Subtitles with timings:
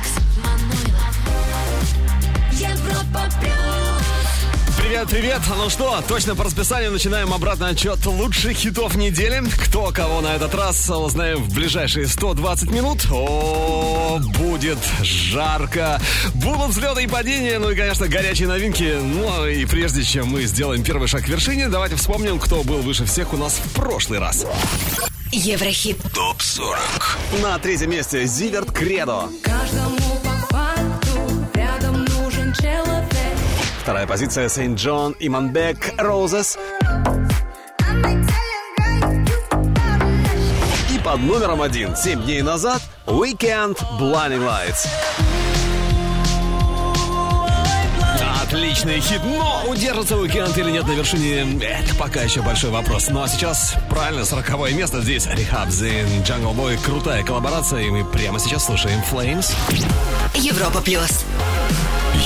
[0.00, 1.16] Алекс Манойлов.
[2.52, 3.22] Европа.
[4.78, 5.40] Привет, привет!
[5.56, 9.42] Ну что, точно по расписанию начинаем обратный отчет лучших хитов недели.
[9.64, 13.06] Кто кого на этот раз узнаем в ближайшие 120 минут.
[13.10, 16.00] О, будет жарко.
[16.34, 18.98] Будут взлеты и падения, ну и, конечно, горячие новинки.
[19.00, 23.04] Ну и прежде чем мы сделаем первый шаг к вершине, давайте вспомним, кто был выше
[23.04, 24.44] всех у нас в прошлый раз.
[25.32, 25.98] Еврохит.
[26.12, 29.28] ТОП-40 На третьем месте Зиверт Кредо.
[29.42, 33.06] Каждому по факту рядом нужен человек.
[33.82, 36.58] Вторая позиция Сейнт Джон и Манбек Розес.
[40.92, 44.88] И под номером один, 7 дней назад, Weekend Blinding Lights.
[48.70, 53.08] Отличный хит, но удержится Weekend или нет на вершине, это пока еще большой вопрос.
[53.08, 58.04] Ну а сейчас, правильно, 40 место здесь Rehab Zin, Jungle Boy, крутая коллаборация, и мы
[58.04, 59.52] прямо сейчас слушаем Flames.
[60.34, 61.24] Европа плюс.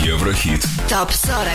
[0.03, 0.67] Еврохит.
[0.87, 1.49] Топ 40.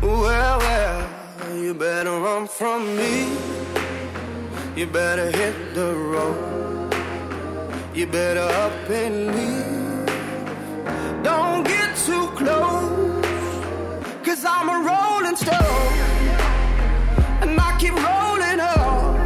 [0.00, 1.06] Well, well,
[1.54, 3.45] you better run from me.
[4.76, 6.94] You better hit the road.
[7.94, 10.04] You better up and leave.
[11.24, 13.24] Don't get too close.
[14.22, 15.96] Cause I'm a rolling stone.
[17.40, 19.16] And I keep rolling up.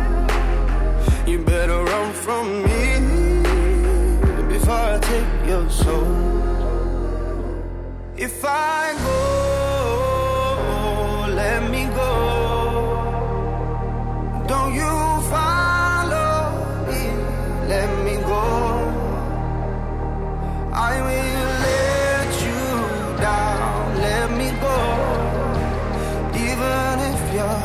[1.26, 3.42] You better run from me
[4.52, 6.06] before I take your soul.
[8.16, 9.09] If I go,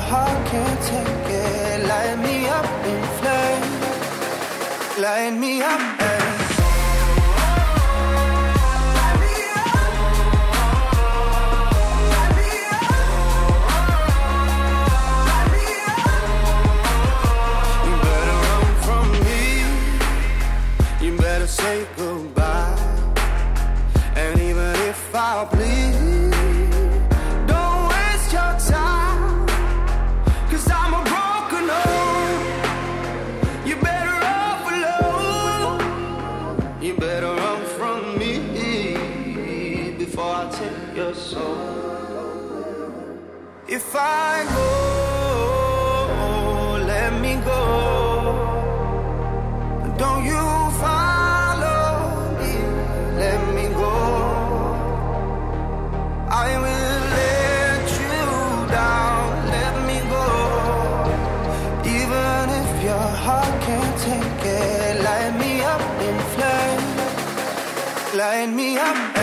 [0.10, 5.82] heart can't take it, light me up in flames, light me up.
[6.02, 6.15] Eh.
[43.98, 44.72] I go,
[46.86, 47.62] let me go.
[49.98, 50.46] Don't you
[50.84, 51.88] follow
[52.40, 52.54] me,
[53.22, 53.96] let me go.
[56.30, 58.22] I will let you
[58.80, 59.24] down,
[59.56, 60.28] let me go.
[62.00, 69.15] Even if your heart can't take it, light me up in flames, light me up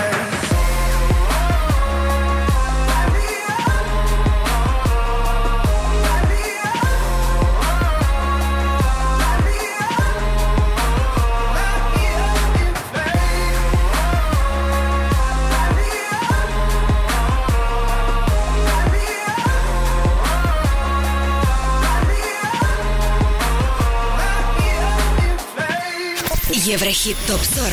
[26.73, 27.71] Еврохит топ 40.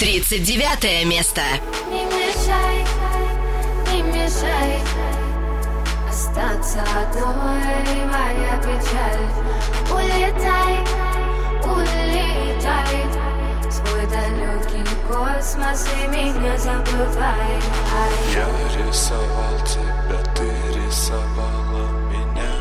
[0.00, 1.42] 39 место.
[1.88, 2.84] Не мешай,
[3.92, 4.80] не мешай.
[6.10, 9.28] Остаться одной моя печаль
[9.92, 10.78] Улетай,
[11.62, 12.98] улетай.
[13.70, 17.60] Свой далекий космос и меня забывай.
[17.94, 22.58] Ай, Я рисовал тебя, ты рисовала меня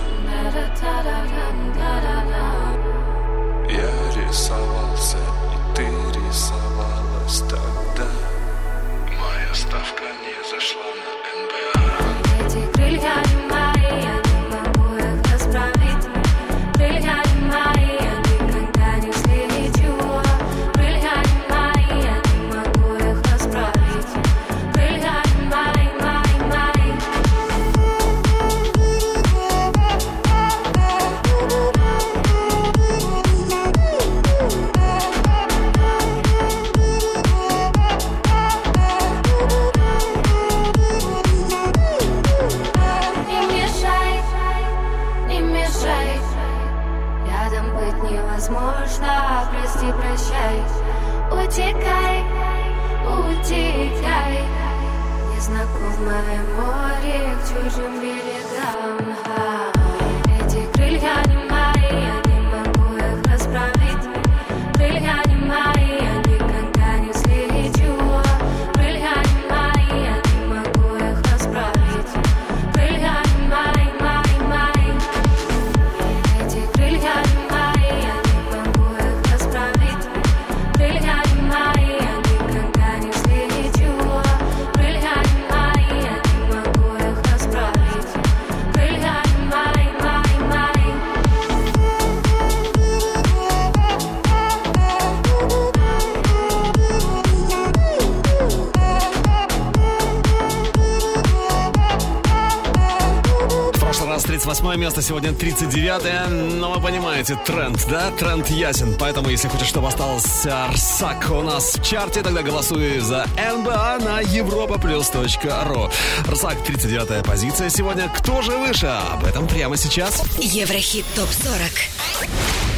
[104.78, 108.12] место, сегодня 39 Но вы понимаете, тренд, да?
[108.12, 108.96] Тренд ясен.
[109.00, 114.22] Поэтому, если хочешь, чтобы остался Арсак у нас в чарте, тогда голосуй за НБА на
[114.22, 115.92] europaplus.ru
[116.28, 118.10] Арсак, 39 позиция сегодня.
[118.10, 118.88] Кто же выше?
[118.88, 120.24] Об этом прямо сейчас.
[120.40, 122.28] Еврохит ТОП-40.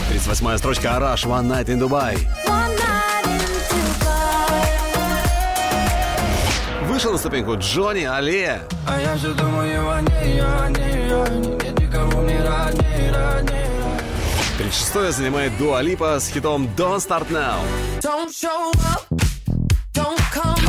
[0.10, 2.18] 38 строчка Араш, One Night in Dubai.
[6.88, 8.62] Вышел на ступеньку Джонни Алле.
[8.88, 13.66] А я же думаю о ней, о ней, о ней Никого мне родней, родней
[14.60, 17.58] 36 занимает Дуа Липа с хитом Don't Start Now.
[18.00, 19.08] Don't show up,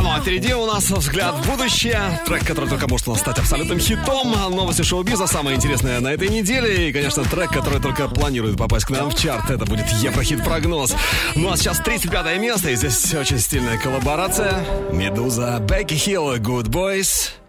[0.01, 2.19] Ну а впереди у нас взгляд в будущее.
[2.25, 4.31] Трек, который только может стать абсолютным хитом.
[4.31, 6.89] Новости шоу-биза самое интересное на этой неделе.
[6.89, 9.51] И, конечно, трек, который только планирует попасть к нам в чарт.
[9.51, 10.95] Это будет Еврохит-прогноз.
[11.35, 12.71] Ну а сейчас 35 место.
[12.71, 14.65] И здесь очень стильная коллаборация.
[14.91, 17.40] Медуза, Бекки Хилл, Good Boys.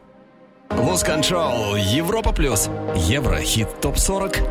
[0.72, 4.42] Lose Control, Европа Плюс, Еврохит ТОП-40.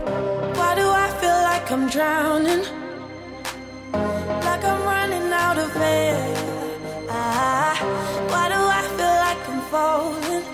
[0.57, 2.63] Why do I feel like I'm drowning?
[3.93, 6.17] Like I'm running out of air.
[7.09, 7.75] Ah,
[8.29, 10.45] why do I feel like I'm falling?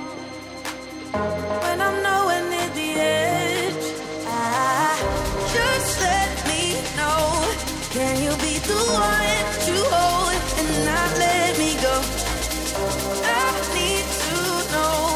[1.63, 3.87] When I'm nowhere near the edge.
[4.27, 4.97] Ah,
[5.53, 6.63] just let me
[6.97, 7.21] know.
[7.91, 11.95] Can you be the one to hold and not let me go?
[13.25, 14.37] I need to
[14.73, 15.16] know.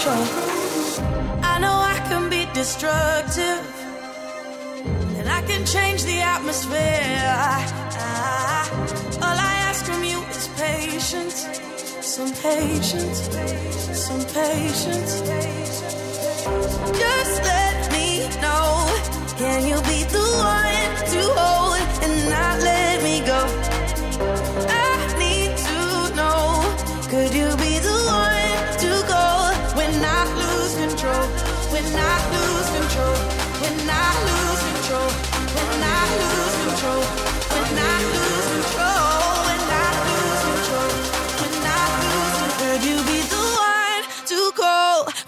[0.00, 0.24] control?
[1.42, 3.62] I know I can be destructive.
[5.18, 7.34] And I can change the atmosphere.
[9.24, 11.38] All I ask from you is patience.
[12.14, 13.18] Some patience.
[14.06, 15.12] Some patience.
[17.02, 18.68] Just let me know.
[19.38, 20.26] Can you be the
[20.56, 22.79] one to hold and not let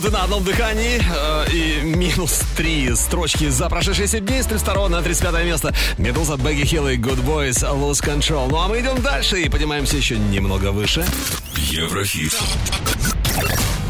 [0.00, 4.88] Минуты на одном дыхании э, и минус три строчки за прошедшие 7 дней с 32
[4.88, 5.74] на 35 место.
[5.98, 8.48] Медуза, Бэгги Хилл и Good Boys Lose Control.
[8.48, 11.04] Ну а мы идем дальше и поднимаемся еще немного выше.
[11.56, 12.34] Еврохит.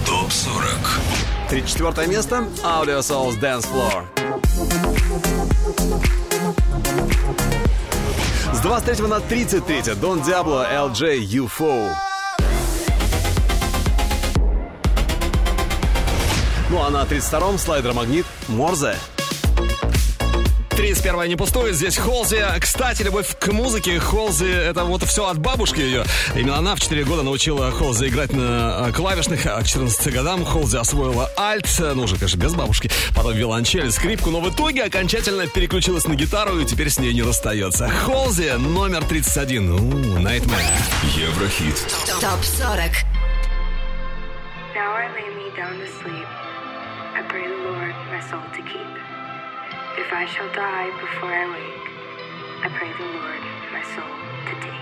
[0.04, 1.00] Топ 40.
[1.48, 2.44] 34 место.
[2.64, 4.04] Audio Souls Dance Floor.
[8.52, 12.09] С 23 на 33 Дон Диабло, LJ, UFO.
[16.70, 18.94] Ну а на 32-м слайдер магнит Морзе.
[20.70, 21.74] 31 не пустует.
[21.74, 22.44] Здесь Холзи.
[22.60, 23.98] Кстати, любовь к музыке.
[23.98, 26.04] Холзи, это вот все от бабушки ее.
[26.36, 30.44] Именно она в 4 года научила Холзи играть на э, клавишных, а к 14 годам
[30.44, 35.48] Холзи освоила альт, ну уже, конечно, без бабушки, потом виолончель, скрипку, но в итоге окончательно
[35.48, 37.90] переключилась на гитару и теперь с ней не расстается.
[37.90, 39.72] Холзи, номер 31.
[39.72, 39.78] У,
[40.20, 40.62] Nightmare.
[41.16, 41.74] Еврохит.
[42.20, 42.92] ТОП 40.
[44.72, 46.49] Now I lay me down to sleep.
[48.28, 48.94] Soul to keep.
[49.96, 51.88] If I shall die before I wake,
[52.64, 54.14] I pray the Lord my soul
[54.46, 54.76] to take.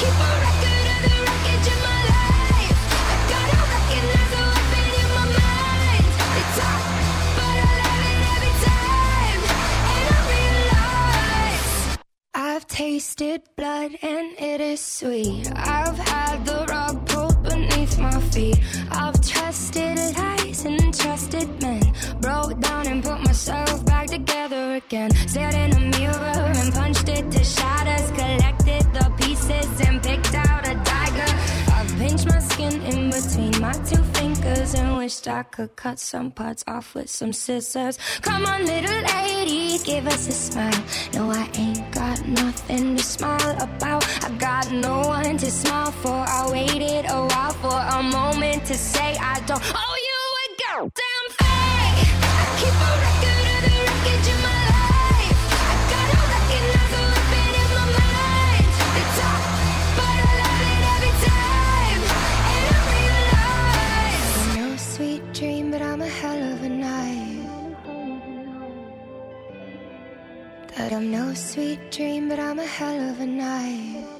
[0.00, 2.80] Keep a record of the wreckage of my life.
[3.12, 6.06] I gotta recognize the weapon in my mind.
[6.34, 6.82] They talk,
[7.38, 9.40] but I love it every time.
[9.94, 11.98] And I realize
[12.34, 15.52] I've tasted blood and it is sweet.
[15.54, 18.58] I've had the rug pulled beneath my feet.
[18.90, 20.41] I've trusted lies and
[20.92, 21.82] trusted men.
[22.20, 25.10] Broke down and put myself back together again.
[25.26, 28.10] Stared in a mirror and punched it to shatters.
[28.12, 31.32] Collected the pieces and picked out a dagger.
[31.72, 36.30] I've pinched my skin in between my two fingers and wished I could cut some
[36.30, 37.98] parts off with some scissors.
[38.20, 40.84] Come on, little lady, give us a smile.
[41.14, 44.02] No, I ain't got nothing to smile about.
[44.24, 46.24] I got no one to smile for.
[46.38, 50.11] I waited a while for a moment to say I don't Oh, you
[71.02, 74.11] I'm no sweet dream, but I'm a hell of a night.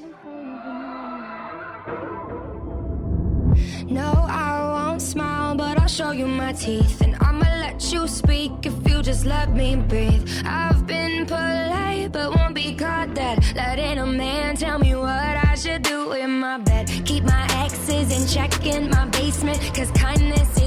[3.87, 7.01] No, I won't smile, but I'll show you my teeth.
[7.01, 10.27] And I'ma let you speak if you just let me breathe.
[10.45, 13.43] I've been polite, but won't be caught dead.
[13.55, 16.87] Letting a man tell me what I should do in my bed.
[17.05, 19.59] Keep my exes in check in my basement.
[19.75, 20.62] Cause kindness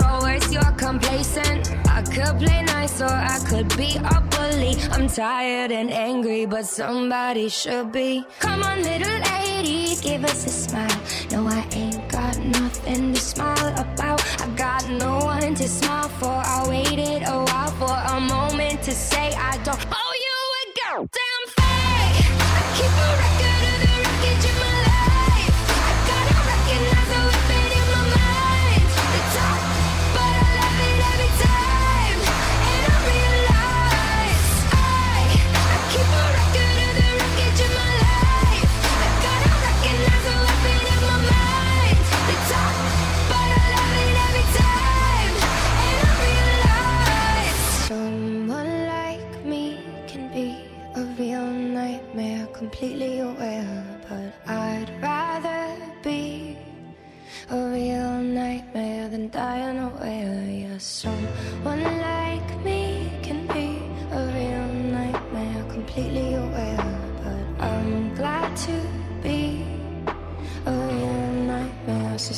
[0.00, 1.70] or worse, you're complacent.
[1.88, 4.76] I could play nice, or I could be a bully.
[4.92, 8.24] I'm tired and angry, but somebody should be.
[8.40, 11.00] Come on, little lady, give us a smile.
[11.30, 14.20] No, I ain't got nothing to smile about.
[14.40, 16.36] I got no one to smile for.
[16.56, 21.08] I waited a while for a moment to say I don't owe you a goddamn
[21.10, 21.43] thing.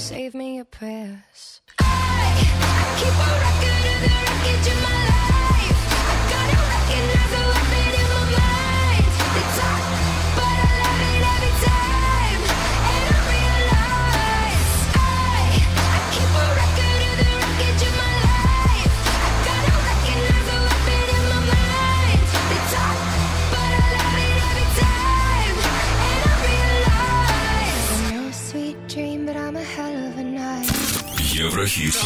[0.07, 1.26] Save me a prayer.
[31.76, 32.00] Еврохит.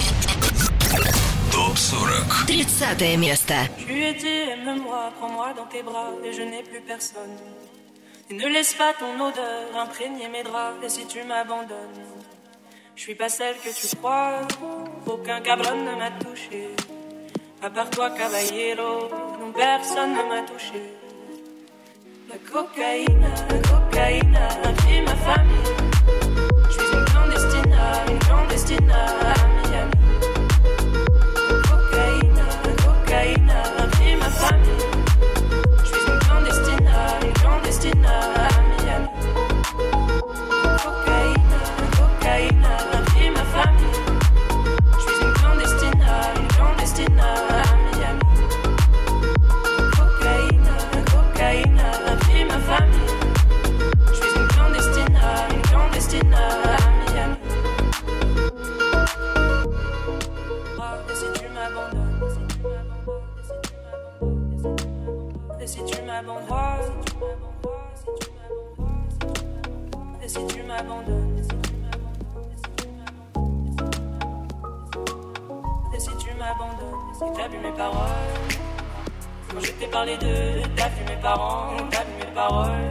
[1.52, 2.98] Топ 40.
[2.98, 3.54] 30 место.
[3.78, 7.38] Tu étais, aime-moi, prends-moi dans tes bras et je n'ai plus personne.
[8.32, 12.02] Et ne laisse pas ton odeur imprégner mes draps et si tu m'abandonnes,
[12.96, 14.42] je suis pas celle que tu crois,
[15.06, 16.70] aucun cabron ne m'a touché.
[17.62, 20.82] À part toi, caballero, non personne ne m'a touché.
[22.30, 25.76] La cocaïne, la cocaïne a pris ma famille.
[26.68, 27.76] Je suis une clandestine,
[28.10, 28.92] une clandestine
[40.83, 41.57] Cocaïne,
[41.97, 44.01] cocaïne, la vie, ma famille.
[44.95, 47.25] Je suis une clandestine, un clandestine, un
[47.69, 47.95] ami.
[49.97, 50.71] Cocaïne,
[51.13, 53.13] cocaïne, la vie, ma famille.
[54.09, 56.39] Je suis une clandestine, un clandestine, un
[57.23, 57.37] ami.
[60.79, 64.79] Oh, mais si tu m'abandonnes, si tu m'abandonnes, si tu m'abandonnes,
[65.67, 66.70] si tu m'abandonnes, si tu m'abandonnes.
[70.31, 72.55] Si tu m'abandonnes, si tu m'abandonnes.
[75.93, 78.29] Et si tu m'abandonnes, et si t'as vu mes paroles,
[79.49, 82.91] quand je t'ai parlé d'eux, t'as vu mes parents, t'as vu mes paroles.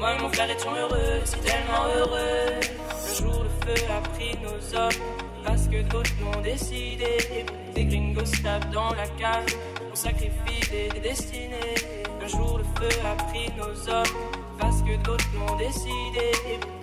[0.00, 2.58] Moi et mon frère étions heureux, si tellement heureux.
[3.06, 5.00] Le jour le feu a pris nos hommes,
[5.44, 7.44] parce que d'autres l'ont décidé.
[7.72, 9.46] Des gringos tapent dans la cave,
[9.92, 11.76] on sacrifie des, des destinées.
[12.20, 14.16] Un jour le feu a pris nos hommes,
[14.58, 16.32] parce que d'autres l'ont décidé.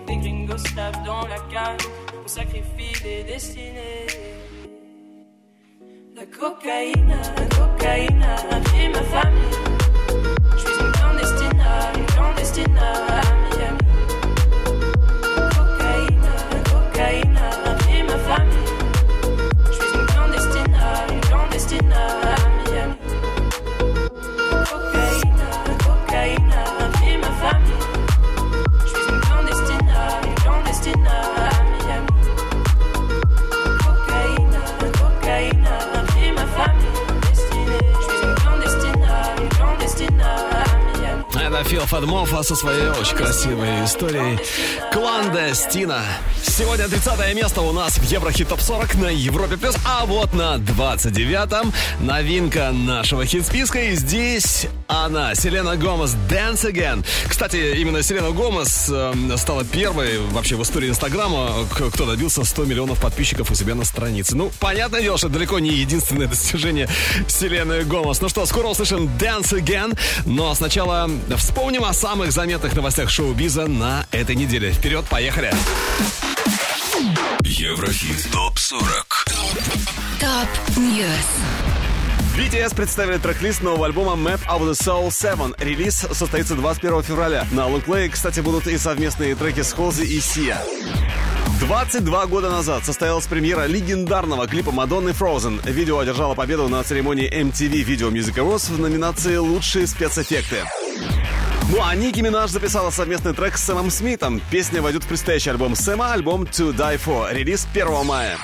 [0.06, 1.78] Des gringos tapent dans la cave,
[2.22, 4.06] on sacrifie des destinées.
[6.14, 8.26] La cocaïne, la cocaïne
[8.64, 9.29] pris ma famille.
[41.80, 44.38] Фил Фадмофа со своей очень красивой историей.
[44.92, 46.02] Кландестина.
[46.42, 50.56] Сегодня 30 место у нас в Еврохит Топ 40 на Европе Плюс, а вот на
[50.56, 53.80] 29-м новинка нашего хит-списка.
[53.80, 57.04] И здесь она, Селена Гомес, Dance Again.
[57.28, 63.00] Кстати, именно Селена Гомес э, стала первой вообще в истории Инстаграма, кто добился 100 миллионов
[63.00, 64.36] подписчиков у себя на странице.
[64.36, 66.88] Ну, понятное дело, что далеко не единственное достижение
[67.28, 68.20] Селены Гомес.
[68.20, 74.06] Ну что, скоро услышим Dance Again, но сначала вспомним о самых заметных новостях шоу-биза на
[74.10, 74.72] этой неделе.
[74.72, 75.52] Вперед, поехали!
[77.42, 79.30] Еврохит ТОП-40
[80.20, 81.59] Top News.
[82.36, 85.54] BTS представили трек-лист нового альбома Map of the Soul 7.
[85.58, 87.46] Релиз состоится 21 февраля.
[87.50, 90.58] На лонгплее, кстати, будут и совместные треки с Halsey и Sia.
[91.58, 95.68] 22 года назад состоялась премьера легендарного клипа Мадонны Frozen.
[95.70, 100.58] Видео одержало победу на церемонии MTV Video Music Awards в номинации «Лучшие спецэффекты».
[101.72, 104.40] Ну а Ники Минаж записала совместный трек с Сэмом Смитом.
[104.50, 108.38] Песня войдет в предстоящий альбом Сэма, альбом To Die For, релиз 1 мая.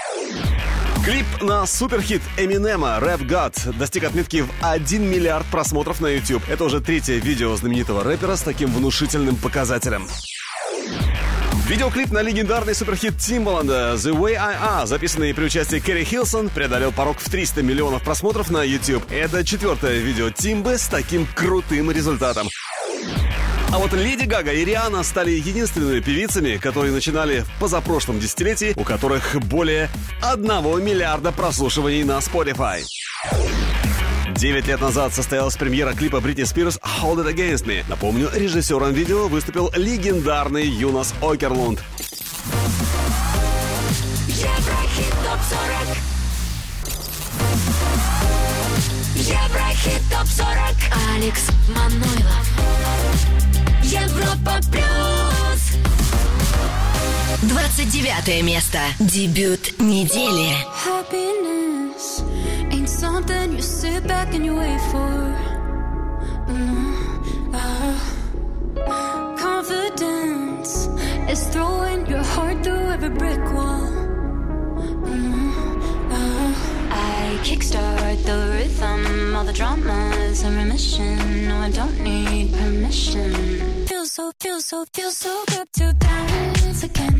[1.07, 6.42] Клип на суперхит Эминема «Rap God» достиг отметки в 1 миллиард просмотров на YouTube.
[6.49, 10.09] Это уже третье видео знаменитого рэпера с таким внушительным показателем.
[11.69, 16.90] Видеоклип на легендарный суперхит Тимбаланда «The Way I Are», записанный при участии Кэрри Хилсон, преодолел
[16.90, 19.05] порог в 300 миллионов просмотров на YouTube.
[19.09, 22.49] Это четвертое видео Тимбы с таким крутым результатом.
[23.72, 28.85] А вот Леди Гага и Риана стали единственными певицами, которые начинали в позапрошлом десятилетии, у
[28.85, 29.90] которых более
[30.22, 30.46] 1
[30.85, 32.83] миллиарда прослушиваний на Spotify.
[34.37, 37.85] Девять лет назад состоялась премьера клипа Бритни Спирс «Hold It Against Me».
[37.88, 41.83] Напомню, режиссером видео выступил легендарный Юнас Окерлунд.
[44.29, 45.96] Еврохит ТОП-40
[49.16, 53.45] Еврохит ТОП-40 Алекс Манойлов.
[53.83, 55.76] Европа Плюс
[57.50, 58.79] 29 место.
[58.98, 60.55] Дебют недели.
[60.85, 62.22] Happiness
[62.72, 65.37] ain't something you sit back and you wait for.
[66.48, 68.16] Mm, ah.
[69.38, 70.88] Confidence
[71.29, 73.86] is throwing your heart through every brick wall.
[77.46, 81.46] Kickstart the rhythm, all the dramas in remission.
[81.46, 83.87] No, I don't need permission.
[83.87, 87.15] Feel so, feel so, feel so good to dance again.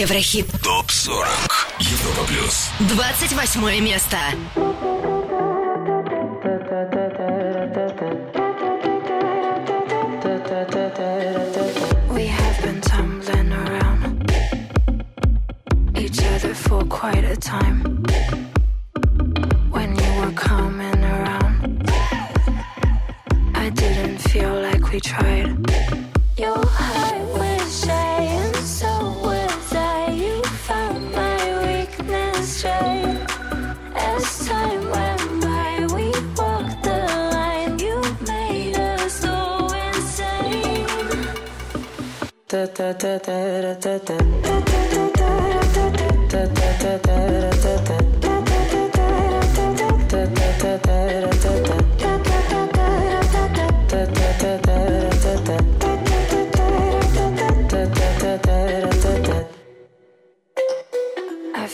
[0.00, 0.46] Еврохит.
[0.62, 1.28] ТОП-40.
[1.78, 2.70] Европа плюс.
[2.80, 4.16] 28 место.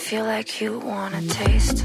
[0.09, 1.83] Feel like you wanna taste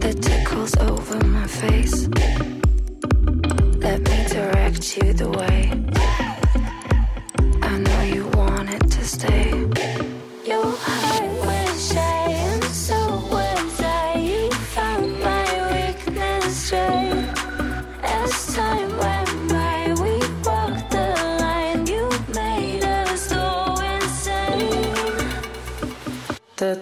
[0.00, 2.08] the tickles over my face.
[3.78, 5.79] Let me direct you the way.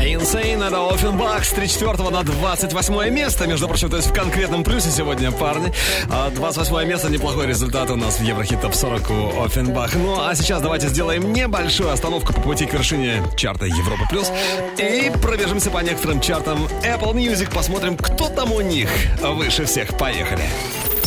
[0.04, 3.48] Insane, это Оффенбах с 34 на 28 место.
[3.48, 5.72] Между прочим, то есть в конкретном плюсе сегодня, парни.
[6.10, 9.96] А 28 место, неплохой результат у нас в Еврохит Топ 40 у Оффенбах.
[9.96, 14.30] Ну, а сейчас давайте сделаем небольшую остановку по пути к вершине чарта Европа Плюс.
[14.78, 17.54] И пробежимся по некоторым чартам Apple Music.
[17.54, 18.90] Посмотрим, кто там у них
[19.22, 19.98] выше всех.
[19.98, 20.44] Поехали.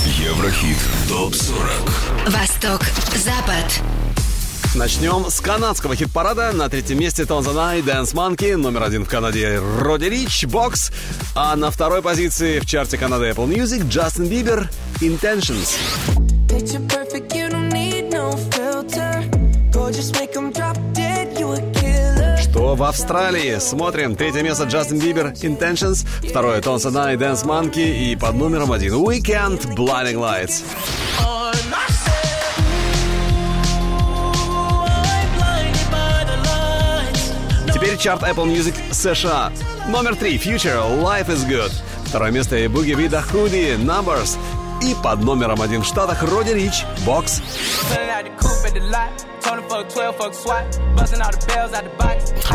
[0.07, 0.79] Еврохит.
[1.09, 2.31] ТОП-40.
[2.31, 2.83] Восток,
[3.15, 3.83] Запад.
[4.77, 6.53] Начнем с канадского хит-парада.
[6.53, 8.57] На третьем месте Тонзана и Dance Monkey.
[8.57, 10.93] Номер один в Канаде Роди Рич, Бокс.
[11.35, 14.69] А на второй позиции в чарте Канады Apple Music Джастин Бибер,
[15.01, 15.79] Intentions.
[16.49, 17.33] Perfect,
[18.11, 18.37] no.
[22.39, 23.59] Что в Австралии.
[23.59, 24.15] Смотрим.
[24.15, 26.07] Третье место Джастин Бибер Intentions.
[26.29, 28.13] Второе Тон Садана и Dance Monkey.
[28.13, 30.63] И под номером один Weekend Blinding Lights.
[37.87, 39.53] Теперь чарт Apple Music США.
[39.87, 41.71] Номер три Future Life is Good.
[42.07, 44.37] Второе место и Буги Вида Numbers.
[44.83, 47.41] И под номером один в Штатах Роди Рич Бокс.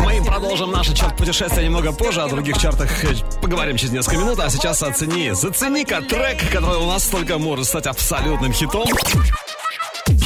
[0.04, 2.20] Мы продолжим наше чарт путешествия немного позже.
[2.20, 4.38] О других чартах э, поговорим через несколько минут.
[4.38, 8.84] А сейчас оцени, зацени-ка трек, который у нас только может стать абсолютным хитом.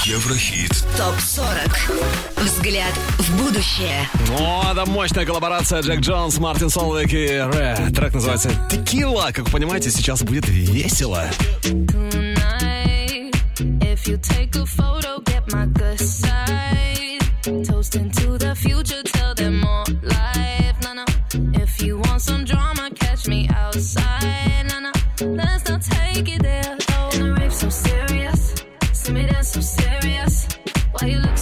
[0.06, 0.70] Еврохит.
[0.96, 2.40] ТОП-40.
[2.44, 4.08] Взгляд в будущее.
[4.38, 7.76] О, это мощная коллаборация Джек Джонс, Мартин Солвик и Ре.
[7.92, 9.30] Трек называется «Текила».
[9.32, 11.24] Как вы понимаете, сейчас будет весело.
[11.64, 13.34] tonight.
[13.82, 17.20] If you take a photo, get my good side.
[17.66, 20.76] Toasting to the future, tell them more life.
[20.84, 21.04] No, no.
[21.60, 22.44] If you want some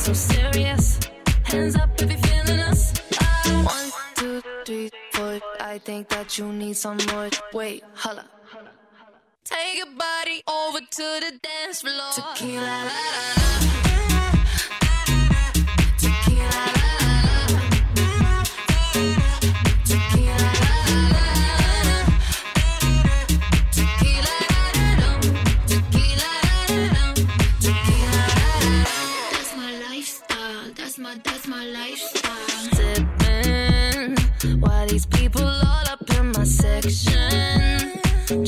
[0.04, 1.00] so serious?
[1.44, 2.92] Hands up if you're feeling us.
[3.20, 5.40] Ah, One, two, three, four.
[5.60, 7.30] I think that you need some more.
[7.52, 8.26] Wait, holla.
[9.44, 12.12] Take your body over to the dance floor.
[12.14, 13.44] Tequila, la, la, la.
[15.96, 16.83] Tequila, la, la,
[34.94, 38.00] these people all up in my section.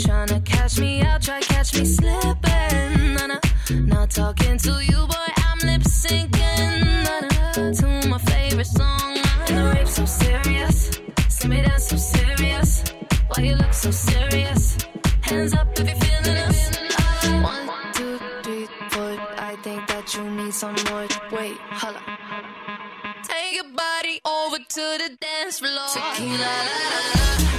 [0.02, 3.14] Tryna catch me out, try catch me slipping.
[3.14, 3.40] Nah, nah.
[3.70, 6.84] Not talking to you, boy, I'm lip syncing.
[7.06, 7.72] Nah, nah.
[7.78, 9.16] To my favorite song.
[9.38, 11.00] Why the rape so serious.
[11.28, 12.84] See me dance so serious.
[13.26, 14.78] Why you look so serious?
[15.22, 16.60] Hands up if you're feeling us.
[17.42, 19.18] One, two, three, four.
[19.50, 21.08] I think that you need some more.
[21.32, 22.15] Wait, holla.
[24.24, 25.88] Over to the dance floor.
[25.92, 27.55] Tequila, la, la, la.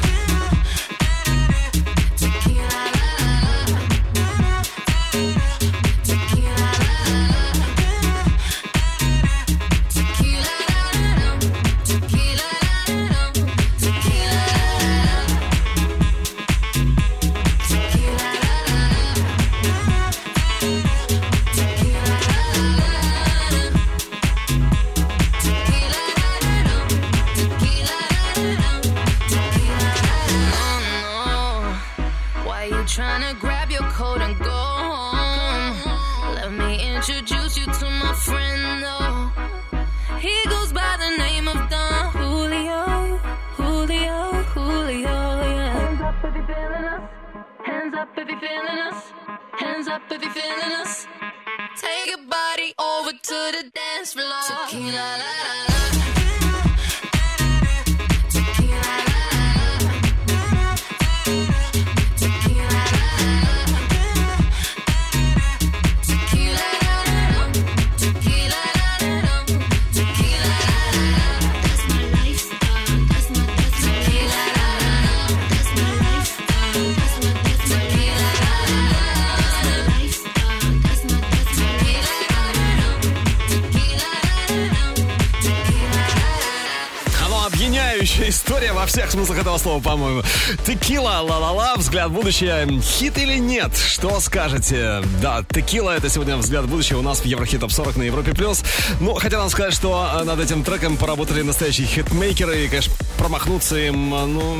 [89.27, 90.21] Смыслах этого слова, по-моему.
[90.65, 92.79] Текила, ла-ла-ла, взгляд в будущее.
[92.81, 93.75] Хит или нет?
[93.75, 95.03] Что скажете?
[95.21, 98.33] Да, текила это сегодня взгляд в будущее у нас в Еврохит Топ 40 на Европе
[98.33, 98.63] Плюс.
[99.01, 102.93] Ну, хотя нам сказать, что э, над этим треком поработали настоящие хитмейкеры, и, конечно,
[103.27, 104.57] промахнуться им, э, ну,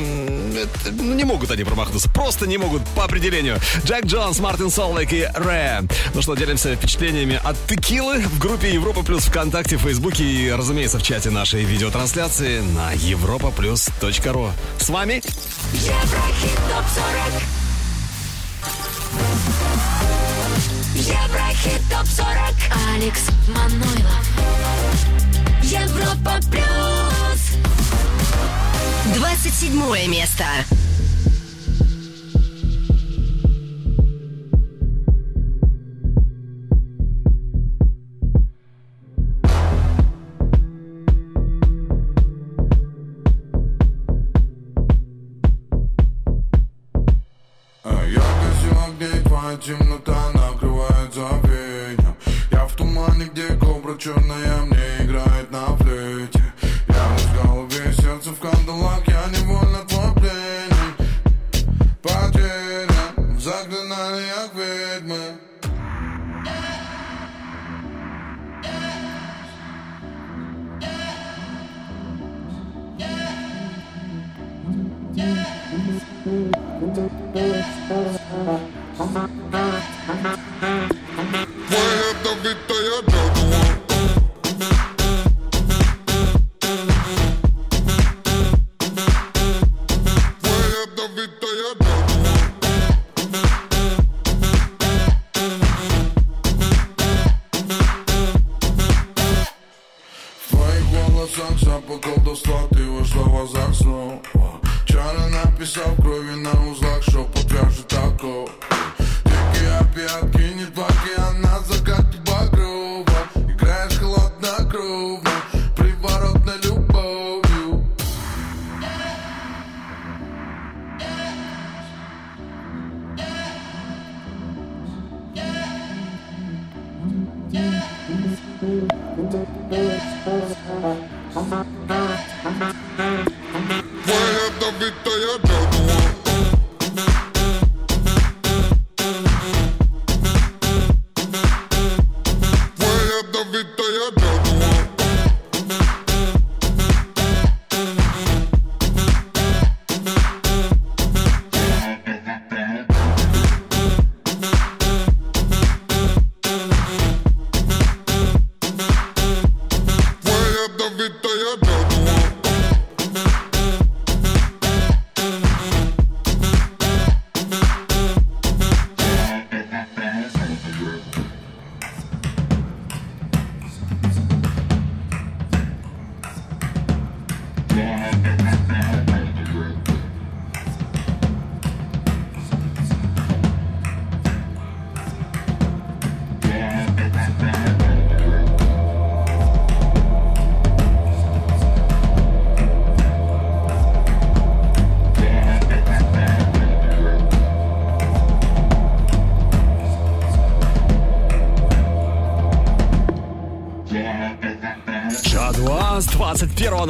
[0.54, 2.10] это- ну, не могут они промахнуться.
[2.10, 3.60] Просто не могут по определению.
[3.86, 5.84] Джек Джонс, Мартин Солвейк и Ре.
[6.14, 11.04] Ну что, делимся впечатлениями от текилы в группе Европа Плюс ВКонтакте, Фейсбуке и, разумеется, в
[11.04, 14.52] чате нашей видеотрансляции на europaplus.ru.
[14.80, 15.24] С вами
[15.74, 17.44] Еврохит ТОП-40
[20.96, 24.28] Еврохит ТОП-40 Алекс Манойлов
[25.64, 26.37] Европа
[29.50, 30.77] 27 место.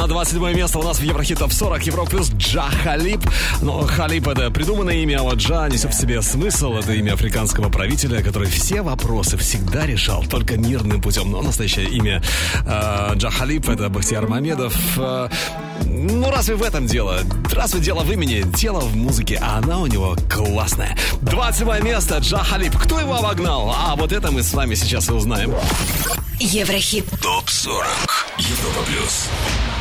[0.08, 3.20] На 27 место у нас в Еврохит Топ 40 Европа плюс Джа Халиб.
[3.62, 6.76] Но Халиб это придуманное имя, а вот Джа несет в себе смысл.
[6.76, 11.30] Это имя африканского правителя, который все вопросы всегда решал только мирным путем.
[11.32, 12.22] Но настоящее имя
[12.66, 14.76] э, Джа Халиб это Бахтияр Мамедов.
[14.98, 15.30] Э,
[15.86, 17.20] ну, разве в этом дело?
[17.52, 18.44] Разве дело в имени?
[18.56, 20.96] Дело в музыке, а она у него классная.
[21.22, 22.78] 27 место Джа Халиб.
[22.78, 23.74] Кто его обогнал?
[23.76, 25.54] А вот это мы с вами сейчас и узнаем.
[26.40, 27.06] Еврохит.
[27.22, 27.88] ТОП 40.
[28.38, 29.28] Европа плюс.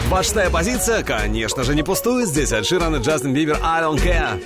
[0.09, 2.29] 26 позиция, конечно же, не пустует.
[2.29, 4.41] Здесь Эд Ширан и Джастин Бибер «I don't care».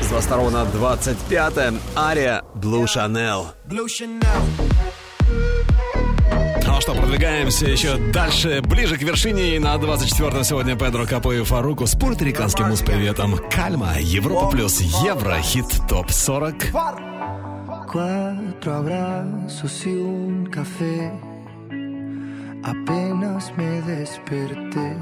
[0.00, 3.46] С 22 на 25 Ария «Blue Chanel».
[6.66, 9.56] Ну что, продвигаемся еще дальше, ближе к вершине.
[9.56, 13.38] И на 24-м сегодня Педро Капо и Фаруку с пуэрториканским муз-приветом.
[13.50, 16.72] Кальма, Европа плюс Евро, хит ТОП-40.
[17.94, 21.12] Cuatro abrazos y un café.
[22.64, 24.96] Apenas me desperté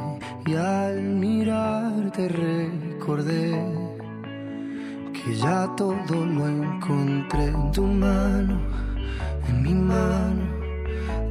[0.47, 3.65] y al mirarte recordé
[5.13, 8.61] que ya todo lo encontré en tu mano,
[9.49, 10.43] en mi mano,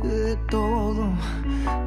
[0.04, 1.12] de todo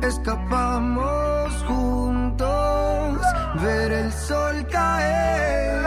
[0.02, 3.18] escapamos juntos,
[3.62, 5.82] ver el sol caer.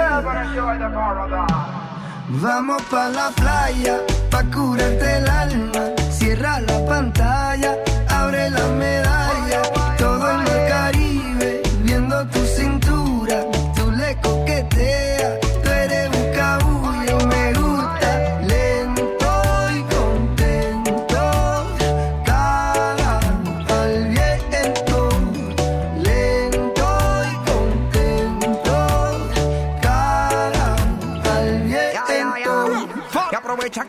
[2.29, 5.83] Vamos pa la playa, pa curarte el alma.
[6.09, 7.77] Cierra la pantalla,
[8.27, 9.06] abre la medalla.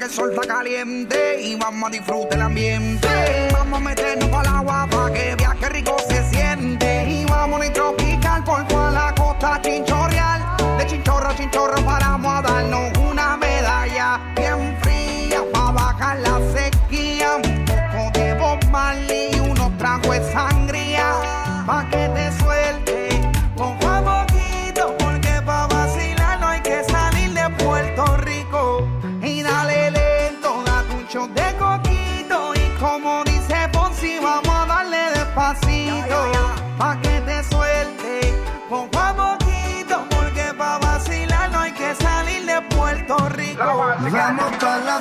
[0.09, 3.09] El sol está caliente y vamos a disfrutar el ambiente.
[3.53, 7.05] Vamos a meternos al agua para que viaje rico se siente.
[7.09, 10.57] Y vamos a tropical por toda la costa chinchorreal.
[10.79, 17.37] De chinchorro a chinchorro paramos a darnos una medalla bien fría para bajar la sequía.
[17.37, 18.61] Un poco de Bob
[19.35, 21.13] y unos tragos de sangría.
[21.67, 22.48] Pa' que te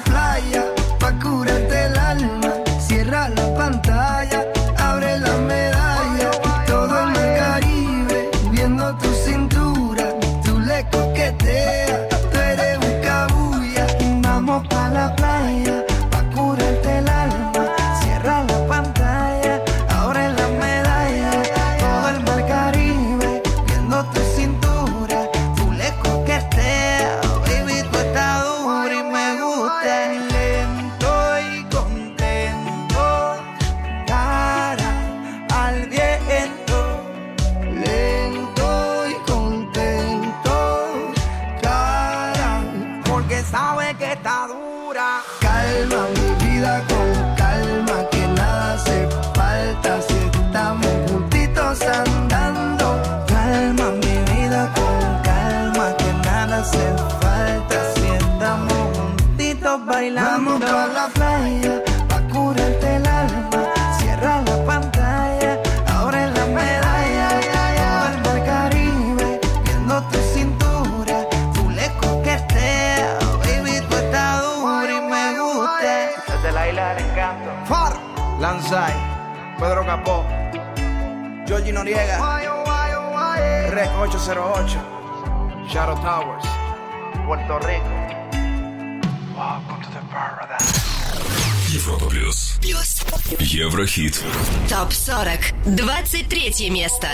[0.01, 0.56] fly,
[83.97, 84.77] 808.
[85.67, 86.45] Shadow Towers.
[87.25, 87.89] Puerto Rico.
[89.35, 90.83] Welcome to the paradise.
[91.73, 92.59] Европа плюс.
[92.61, 93.01] Плюс.
[93.39, 94.23] Еврохит.
[94.69, 95.51] ТОП 40.
[95.65, 97.07] 23 место.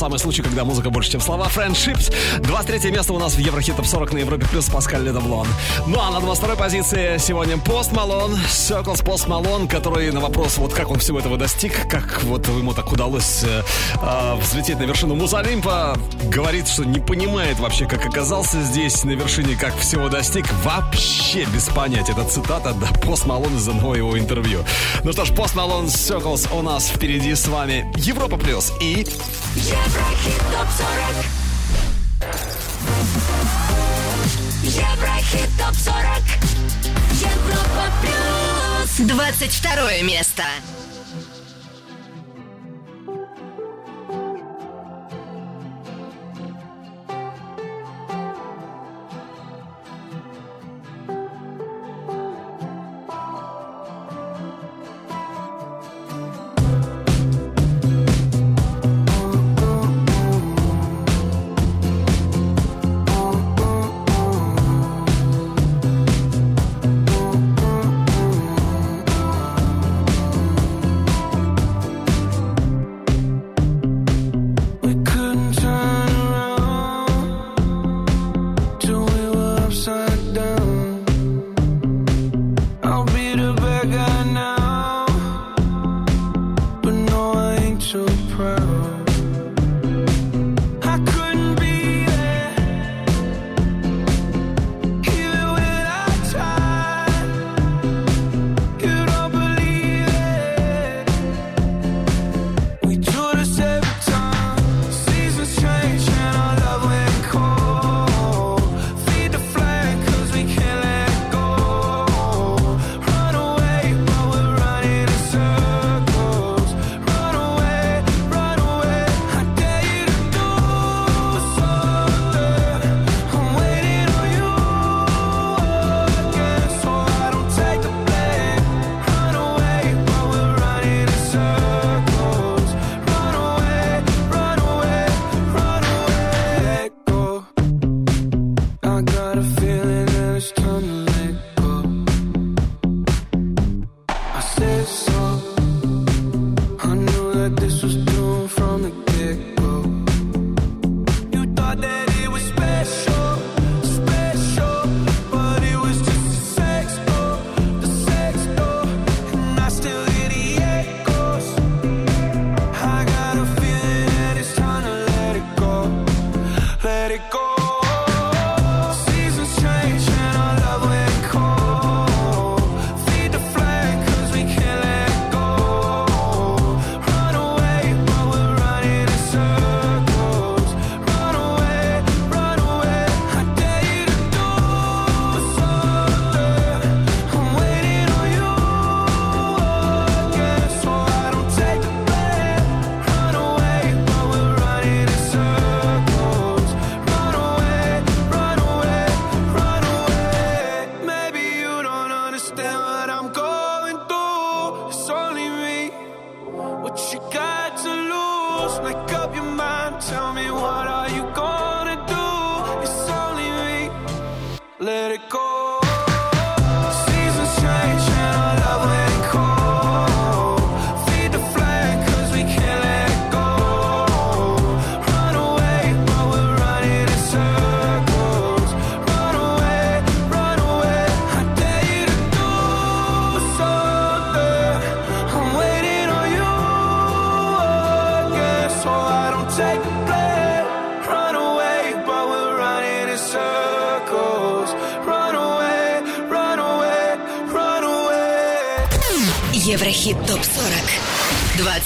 [0.00, 1.48] Самый случай, когда музыка больше, чем слова.
[1.48, 2.12] Friendships.
[2.40, 5.46] 23 место у нас в Еврохит Топ 40 на Европе Плюс Паскаль Ледоблон.
[5.86, 10.74] Ну а на 22 позиции сегодня Пост Малон, Circles Пост Малон, который на вопрос, вот
[10.74, 13.62] как он всего этого достиг, как вот ему так удалось э,
[14.02, 19.56] э, взлететь на вершину Музалимпа, говорит, что не понимает вообще, как оказался здесь на вершине,
[19.56, 22.12] как всего достиг, вообще без понятия.
[22.12, 24.62] Это цитата да, Пост Малон из одного его интервью.
[25.04, 29.06] Ну что ж, Пост Малон, Circles у нас впереди с вами Европа Плюс и
[29.56, 31.40] Еврохит ТОП 40
[34.64, 35.94] Еврохит ТОП 40
[37.12, 39.08] Европа плюс.
[39.08, 40.42] 22 место.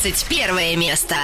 [0.05, 1.17] 21 место.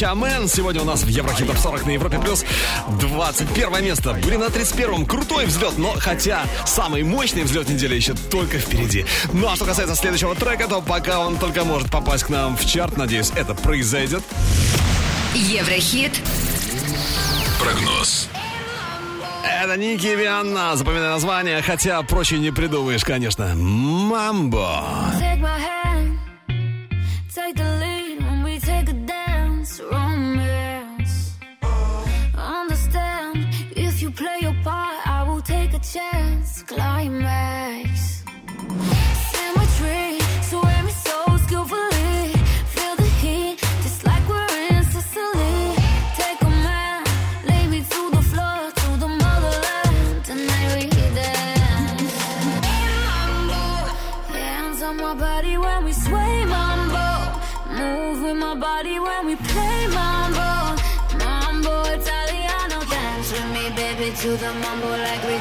[0.00, 0.48] Пачамен.
[0.48, 2.42] Сегодня у нас в Еврохит Топ 40 на Европе Плюс
[3.00, 4.14] 21 место.
[4.14, 5.04] Были на 31-м.
[5.04, 9.04] Крутой взлет, но хотя самый мощный взлет недели еще только впереди.
[9.34, 12.64] Ну а что касается следующего трека, то пока он только может попасть к нам в
[12.64, 14.22] чарт, надеюсь, это произойдет.
[15.34, 16.18] Еврохит.
[17.60, 18.30] Прогноз.
[19.44, 20.76] Это Ники Вианна.
[20.76, 23.54] Запоминай название, хотя проще не придумаешь, конечно.
[23.54, 24.82] Мамбо.
[25.20, 25.69] Take my
[35.92, 38.22] chance, climax.
[39.32, 42.32] Symmetry, swim me so skillfully.
[42.74, 45.74] Feel the heat, just like we're in Sicily.
[46.16, 47.02] Take a man,
[47.48, 50.24] lay me to the floor, to the motherland.
[50.24, 50.86] Tonight we
[51.18, 52.14] dance.
[52.66, 53.64] Mambo,
[54.38, 57.06] Hands on my body when we sway mambo.
[57.78, 60.50] Move with my body when we play mambo.
[61.18, 65.36] Mambo Italiano, dance with me, baby, to the mambo like we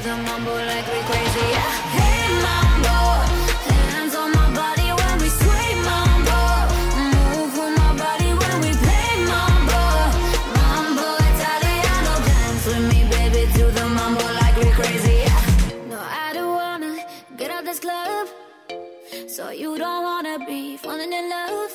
[0.00, 1.46] the mambo like we crazy.
[1.50, 1.70] Yeah.
[1.98, 2.96] Hey mambo,
[4.14, 6.38] on my body when we sway mambo.
[7.12, 9.82] Move with my body when we play mambo.
[10.58, 15.18] Mambo Italiano, dance with me, baby, to the mambo like we crazy.
[15.90, 17.04] No, I don't wanna
[17.36, 18.28] get out this club.
[19.26, 21.72] So you don't wanna be falling in love.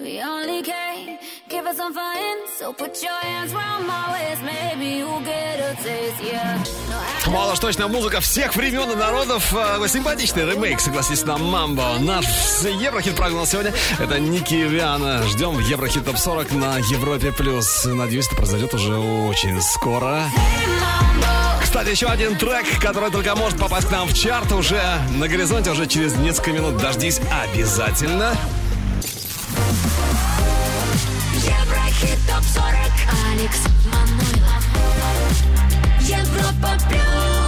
[0.00, 0.91] We only give
[1.72, 2.36] us some fun.
[2.58, 6.58] So put your hands round my waist, maybe you'll get a taste, yeah.
[7.26, 9.54] Мало точно музыка всех времен и народов.
[9.54, 11.98] Э, Симпатичный ремейк, согласись, на Мамбо.
[12.00, 12.26] Наш
[12.62, 13.72] Еврохит прогноз сегодня.
[13.98, 15.22] Это Ники Виана.
[15.28, 17.32] Ждем Еврохит Топ 40 на Европе+.
[17.32, 17.84] плюс.
[17.84, 20.24] Надеюсь, это произойдет уже очень скоро.
[21.62, 24.82] Кстати, еще один трек, который только может попасть к нам в чарт уже
[25.16, 26.76] на горизонте, уже через несколько минут.
[26.76, 28.36] Дождись обязательно.
[32.26, 32.74] Топ 40.
[33.32, 34.64] Алекс Манойлов.
[36.00, 37.41] Европа плюс.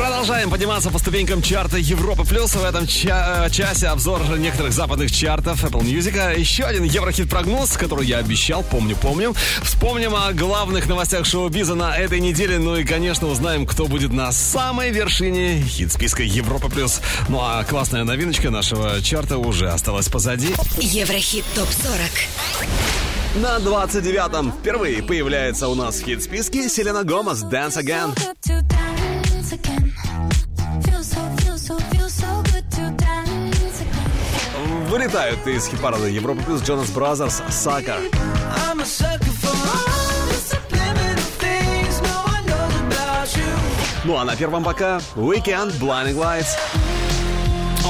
[0.00, 2.54] Продолжаем подниматься по ступенькам чарта Европа Плюс.
[2.54, 6.18] В этом ча- э, часе обзор некоторых западных чартов Apple Music.
[6.18, 9.34] А Еще один Еврохит-прогноз, который я обещал, помню-помню.
[9.62, 12.58] Вспомним о главных новостях шоу-биза на этой неделе.
[12.58, 17.02] Ну и, конечно, узнаем, кто будет на самой вершине хит-списка Европа Плюс.
[17.28, 20.54] Ну а классная новиночка нашего чарта уже осталась позади.
[20.78, 23.42] Еврохит топ 40.
[23.42, 28.89] На 29-м впервые появляется у нас в хит-списке Селена Гомес «Dance Again».
[34.88, 37.96] Вылетают из хит-парада Европа Плюс Jonas Brothers «Sucker».
[44.04, 46.79] Ну а на первом пока Weeknd Blinding Lights.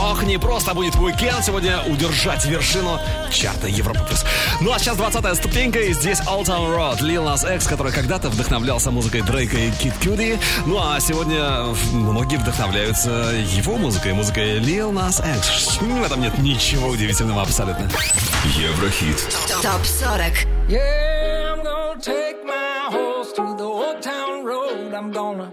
[0.02, 2.98] Ох, не просто будет уикенд сегодня удержать вершину
[3.30, 4.24] чарта Европа Плюс.
[4.62, 8.30] Ну а сейчас 20 ступенька, и здесь Old Town Road, Lil Nas X, который когда-то
[8.30, 10.38] вдохновлялся музыкой Дрейка и Кит Кюди.
[10.64, 15.78] Ну а сегодня многие вдохновляются его музыкой, музыкой Lil Nas X.
[15.82, 17.90] В этом нет ничего удивительного абсолютно.
[18.56, 19.18] Еврохит.
[19.62, 20.46] Топ 40.
[20.68, 24.94] Yeah, I'm gonna take my horse through the old town road.
[24.94, 25.52] I'm gonna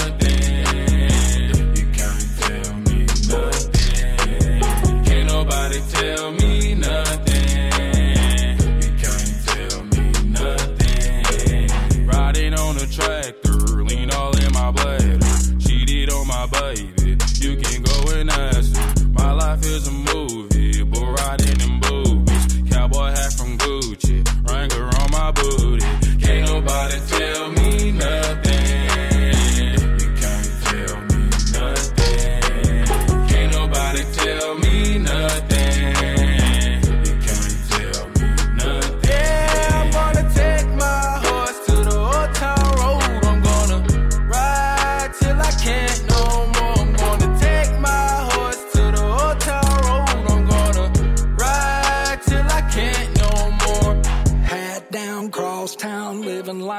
[19.71, 22.45] is a movie, bull riding in boobies.
[22.69, 24.19] Cowboy hat from Gucci,
[24.49, 25.85] Wrangler on my booty.
[26.19, 27.60] Can't nobody tell me.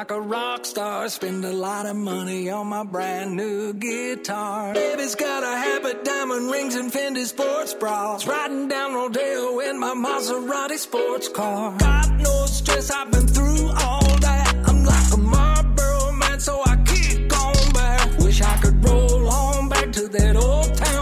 [0.02, 1.08] like a rock star.
[1.08, 4.74] Spend a lot of money on my brand new guitar.
[4.74, 8.26] Baby's got a habit, diamond rings, and Fendi sports bras.
[8.26, 11.78] Riding down Rodeo in my Maserati sports car.
[11.78, 14.64] Got no stress, I've been through all that.
[14.66, 18.18] I'm like a Marlboro man, so I kick on back.
[18.18, 21.01] Wish I could roll on back to that old town.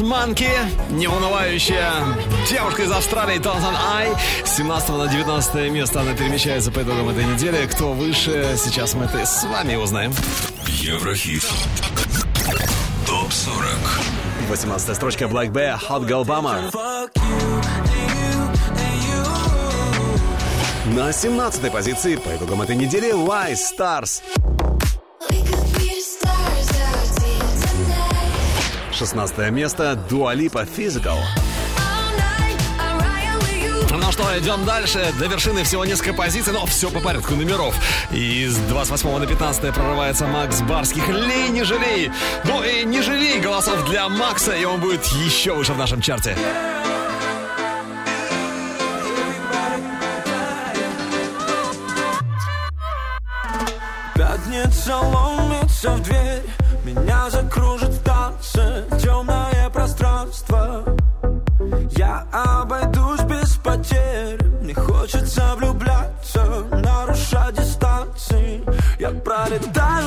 [0.00, 0.50] Манки,
[0.90, 1.92] неунывающая
[2.48, 4.08] девушка из Австралии Тонсон Ай.
[4.44, 7.66] С 17 на 19 место она перемещается по итогам этой недели.
[7.66, 10.12] Кто выше, сейчас мы это с вами узнаем.
[10.66, 11.44] Еврохит.
[13.06, 13.68] Топ 40.
[14.48, 16.70] 18 строчка Black Bear, Hot Girl Bummer.
[20.94, 24.22] На 17 позиции по итогам этой недели Wise Stars.
[28.98, 31.18] 16 место Дуалипа Physical.
[33.92, 35.14] Ну что, идем дальше.
[35.20, 37.76] До вершины всего несколько позиций, но все по порядку номеров.
[38.10, 41.08] Из с 28 на 15 прорывается Макс Барских.
[41.08, 42.10] Лей, не жалей!
[42.42, 46.36] Ну и не жалей голосов для Макса, и он будет еще выше в нашем чарте.
[54.16, 56.42] Пятница ломится в дверь,
[56.84, 57.87] меня закружит
[58.58, 60.84] сердце темное пространство.
[61.96, 64.42] Я обойдусь без потерь.
[64.62, 68.62] Мне хочется влюбляться, нарушать дистанции.
[68.98, 69.97] Я пролетаю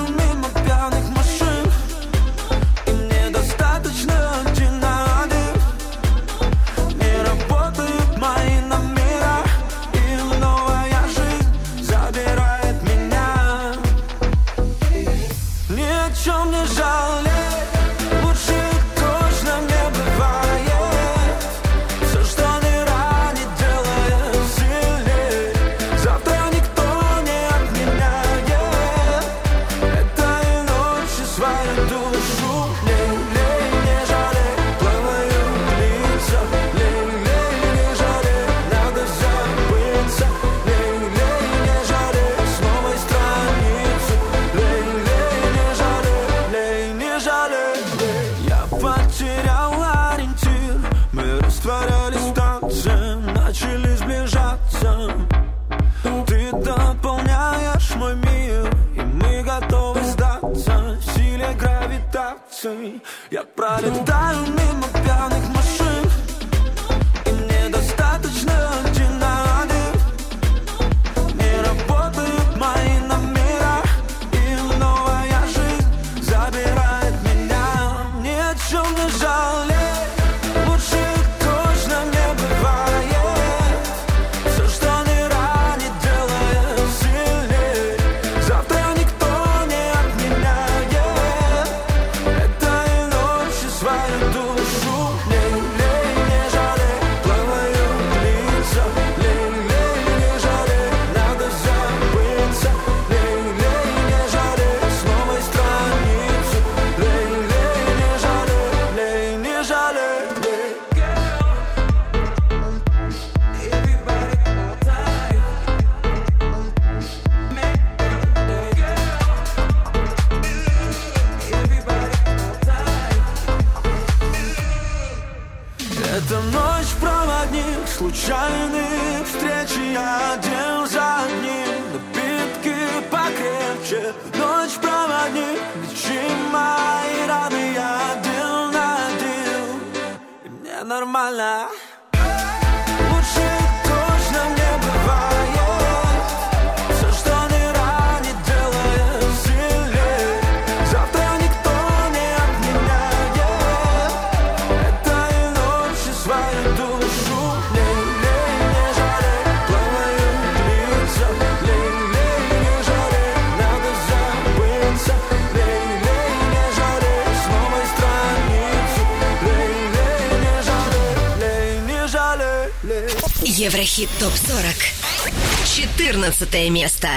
[176.42, 177.08] 16 место.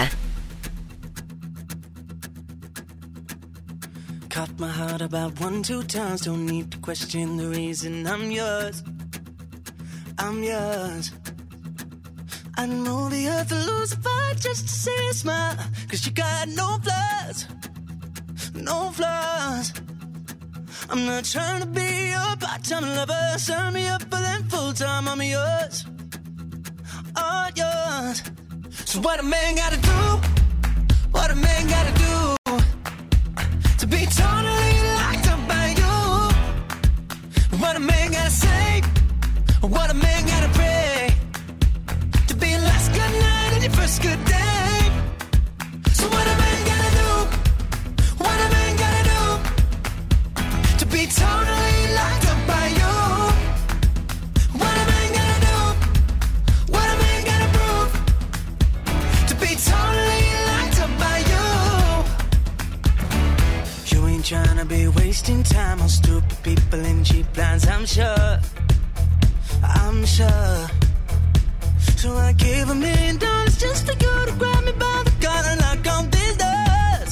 [4.29, 6.21] Caught my heart about one, two times.
[6.21, 8.83] Don't need to question the reason I'm yours.
[10.19, 11.11] I'm yours.
[12.59, 15.57] I know the earth will lose a fight just to see a smile.
[15.89, 17.47] Cause you got no flaws.
[18.55, 19.73] No flaws.
[20.91, 23.39] I'm not trying to be your part-time lover.
[23.39, 25.09] Sign me up for them full-time.
[25.09, 25.87] I'm yours.
[27.17, 28.23] All yours.
[28.97, 29.91] It's what a man gotta do,
[31.11, 32.37] what a man gotta do
[33.79, 37.59] to be totally locked up by you.
[37.59, 38.83] What a man gotta say,
[39.63, 41.13] what a man gotta pray
[42.29, 44.34] to be last good night and your first good day.
[64.69, 68.39] to be wasting time on stupid people in cheap plans, I'm sure.
[69.63, 70.69] I'm sure.
[71.97, 75.57] So I give a million dollars just to go to grab me by the collar
[75.67, 77.11] like on these doors.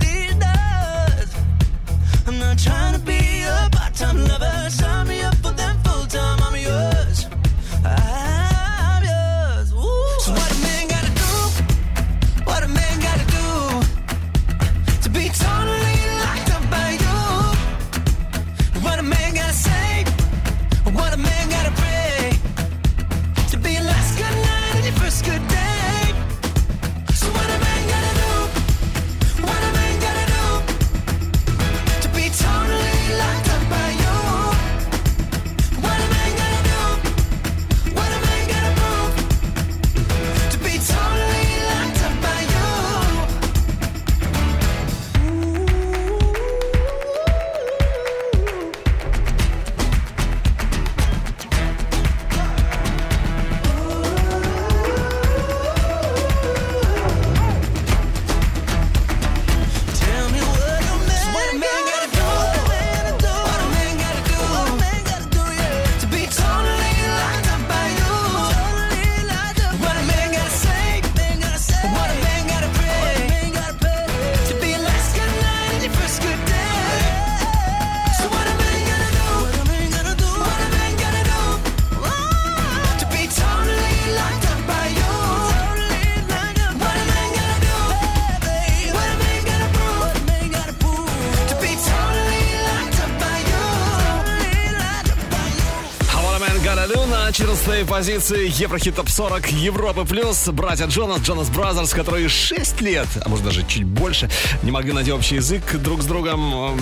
[0.00, 0.36] These.
[2.26, 4.70] I'm not trying to be a part time lover.
[4.70, 6.38] Sign me up for them full time.
[6.42, 6.59] I'm
[97.80, 100.48] 14 позиции Еврохит Топ 40 Европы Плюс.
[100.48, 104.28] Братья Джонас, Jonas Brothers, которые 6 лет, а может даже чуть больше,
[104.62, 106.76] не могли найти общий язык друг с другом.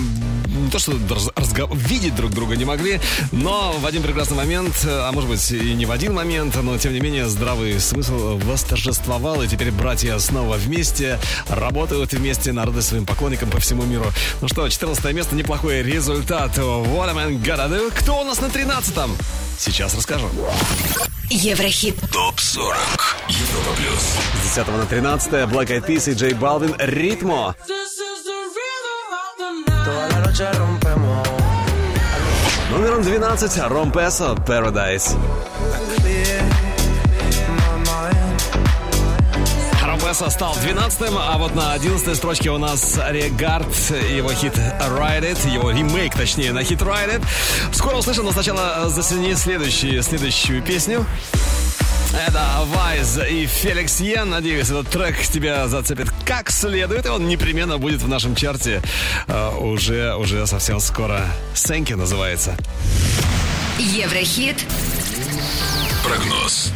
[0.47, 2.99] Не то, что раз- разго- видеть друг друга не могли,
[3.31, 6.91] но в один прекрасный момент, а может быть и не в один момент, но тем
[6.93, 11.17] не менее здравый смысл восторжествовал, и теперь братья снова вместе,
[11.49, 14.05] работают вместе на радость своим поклонникам по всему миру.
[14.41, 16.57] Ну что, 14 место, неплохой результат.
[16.57, 17.89] What a man gotta do.
[17.95, 19.15] Кто у нас на 13-м?
[19.59, 20.29] Сейчас расскажу.
[21.29, 21.99] Еврохит.
[22.13, 22.77] ТОП 40.
[23.27, 24.15] Европа плюс.
[24.41, 27.53] С 10 на 13 Black Eyed Peas и Джей Балвин «Ритмо».
[32.71, 35.17] Номером 12 Ром Песо «Paradise».
[40.09, 43.67] Песо стал 12-м, а вот на 11 строчке у нас Регард,
[44.09, 47.25] его хит «Ride It», его ремейк, точнее, на хит «Ride It».
[47.71, 51.05] Скоро услышим, но сначала зацени следующую, следующую песню.
[52.27, 54.31] Это Вайз и Феликс Йен.
[54.31, 58.81] Надеюсь, этот трек тебя зацепит как следует, и он непременно будет в нашем чарте
[59.27, 61.21] э, уже, уже совсем скоро.
[61.53, 62.57] Сенки называется.
[63.77, 64.57] Еврохит.
[66.03, 66.71] Прогноз.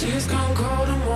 [0.00, 1.07] Tears come cold and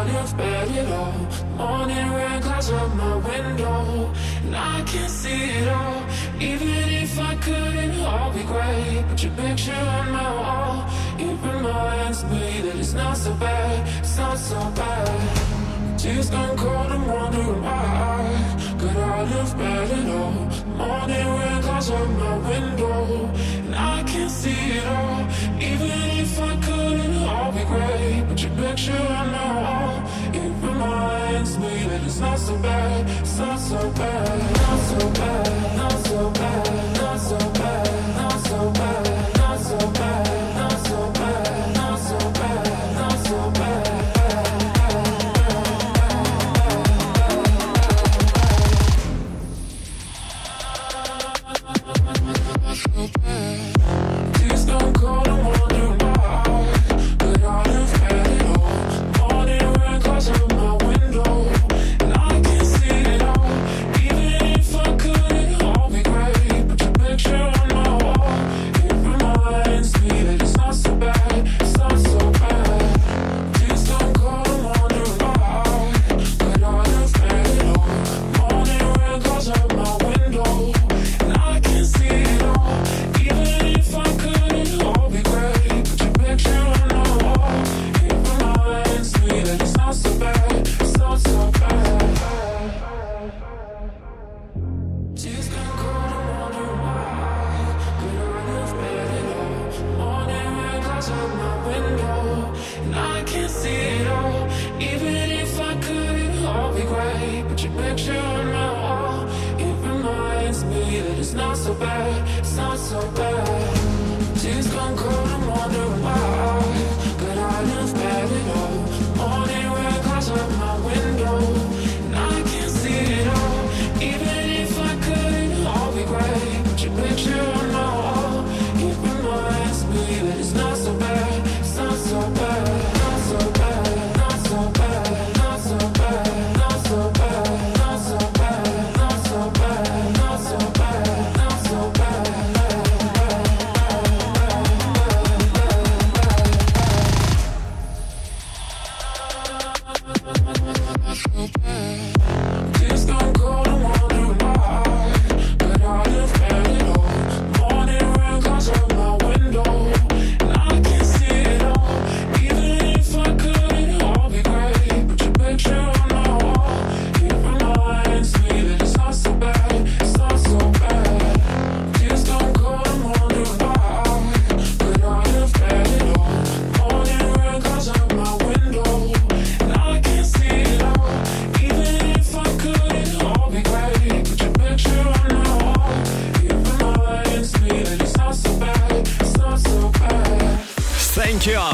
[0.00, 1.12] Could I live better at all
[1.58, 4.10] Morning rain clouds up my window
[4.44, 6.02] And I can't see it all.
[6.40, 6.68] Even
[7.02, 9.04] if I could it'd all be great.
[9.10, 10.88] Put your picture on my wall.
[11.18, 15.98] It reminds me that it's not so bad It's not so bad.
[15.98, 18.76] Tears come cold and wondering why.
[18.78, 20.32] Could I live better all?
[20.78, 23.30] Morning rain clouds up my window
[23.74, 25.20] I can't see it all.
[25.60, 25.90] Even
[26.22, 28.24] if I could it'd all be great.
[28.28, 30.02] But your picture on my wall
[30.32, 33.08] It reminds me that it's not so bad.
[33.20, 34.38] It's not so bad.
[34.62, 35.76] Not so bad.
[35.76, 36.96] Not so bad.
[36.96, 37.59] Not so bad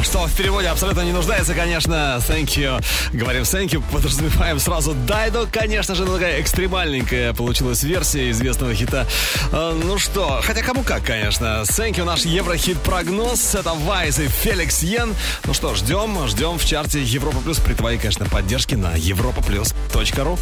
[0.07, 2.23] что в переводе абсолютно не нуждается, конечно.
[2.29, 2.83] Thank you.
[3.13, 5.47] Говорим thank you, подразумеваем сразу Дайдо.
[5.51, 9.07] Конечно же, такая экстремальненькая получилась версия известного хита.
[9.53, 11.65] Э, Ну что, хотя кому как, конечно.
[11.65, 13.57] Thank you, наш Еврохит-прогноз.
[13.57, 15.13] Это Вайс и Феликс Йен.
[15.45, 20.39] Ну что, ждем, ждем в чарте Европа Плюс при твоей, конечно, поддержке на europaplus.ru.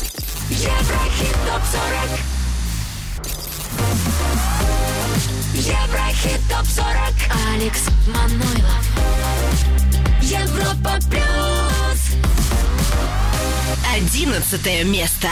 [0.51, 2.21] Еврохит топ 40
[5.55, 9.14] Еврохит ТОП-40 Алекс Манойлов.
[10.55, 12.15] Европа Плюс
[13.95, 15.29] Одиннадцатое место.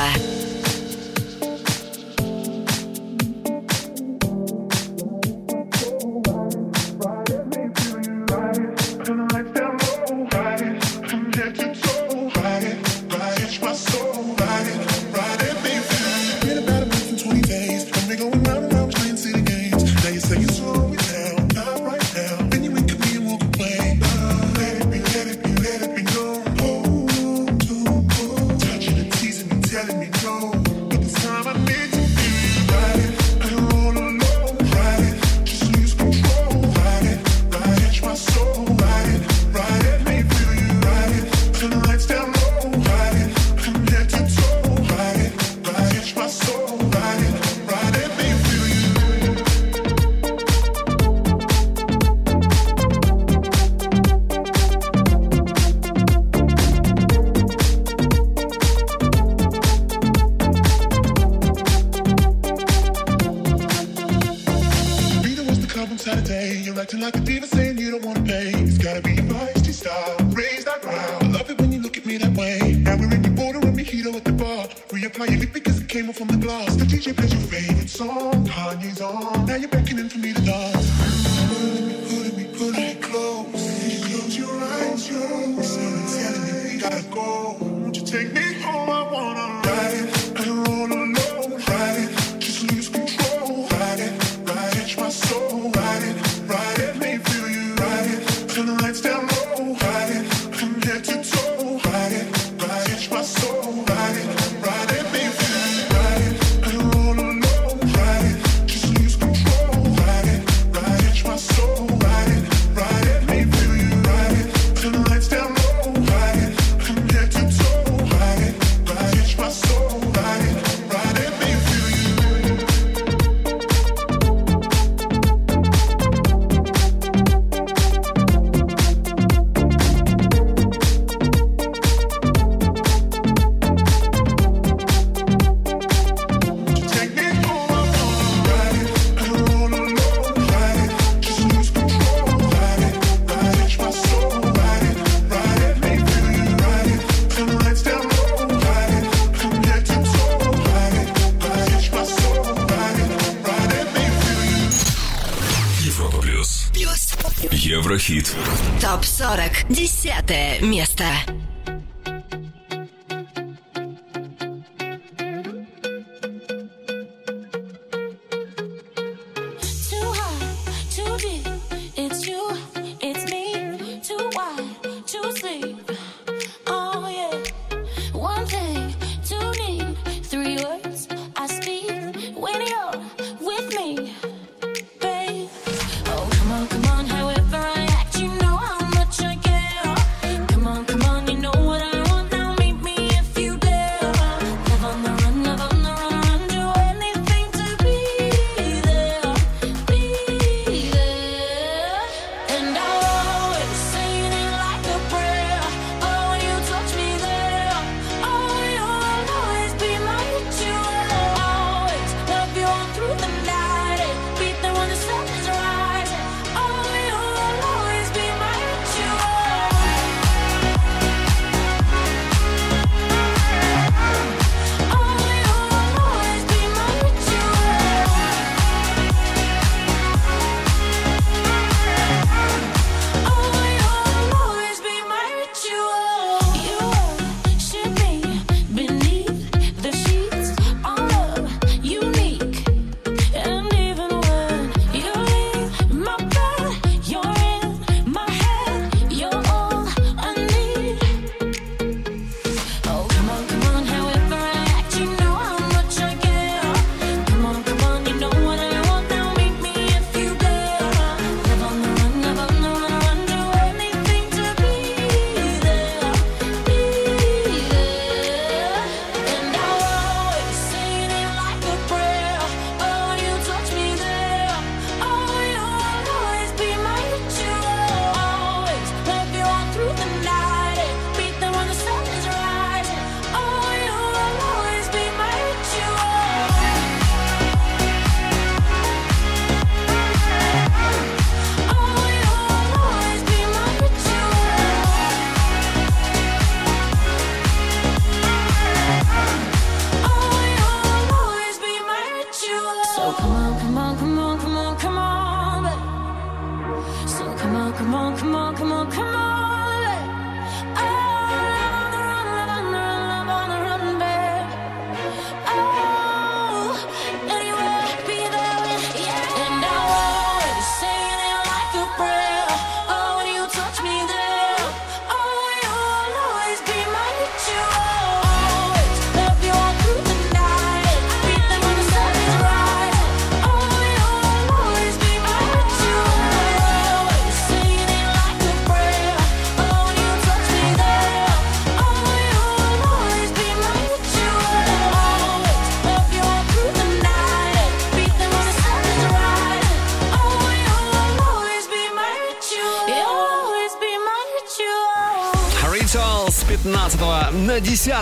[158.03, 158.35] Еврохит.
[158.81, 159.73] ТОП-40.
[159.73, 160.92] Десятое место.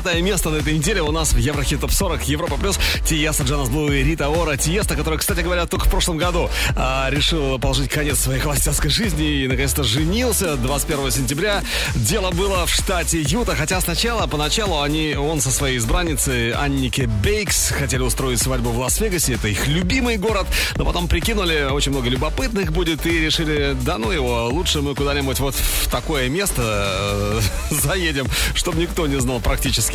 [0.02, 3.68] 10 место на этой неделе у нас в Еврохит Топ 40 Европа Плюс Тиеста, Джанас
[3.68, 4.56] Блу и Рита Ора.
[4.56, 9.42] Тиеста, которая, кстати говоря, только в прошлом году а, решил положить конец своей холостяцкой жизни
[9.42, 11.62] и наконец-то женился 21 сентября.
[11.94, 17.70] Дело было в штате Юта, хотя сначала, поначалу они, он со своей избранницей Аннике Бейкс
[17.70, 19.34] хотели устроить свадьбу в Лас-Вегасе.
[19.34, 20.46] Это их любимый город,
[20.76, 25.40] но потом прикинули, очень много любопытных будет и решили, да ну его, лучше мы куда-нибудь
[25.40, 27.40] вот в такое место э,
[27.70, 29.89] заедем, чтобы никто не знал практически.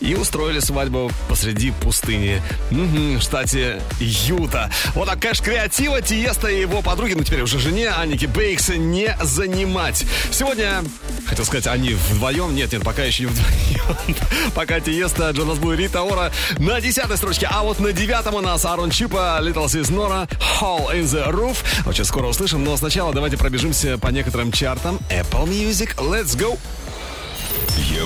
[0.00, 4.70] И устроили свадьбу посреди пустыни Мгм, в штате Юта.
[4.94, 9.16] Вот так, конечно, креатива Тиеста и его подруги, ну теперь уже жене Анники Бейкс не
[9.22, 10.04] занимать.
[10.30, 10.82] Сегодня,
[11.26, 14.16] хотел сказать, они вдвоем, нет, нет, пока еще не вдвоем.
[14.54, 18.40] Пока Тиеста, Джонас Блу и Рита Ора на десятой строчке, а вот на девятом у
[18.40, 20.28] нас Арон Чипа, Little Sis Nora,
[20.60, 21.58] Hall in the Roof.
[21.86, 24.98] Очень скоро услышим, но сначала давайте пробежимся по некоторым чартам.
[25.10, 26.58] Apple Music, let's go!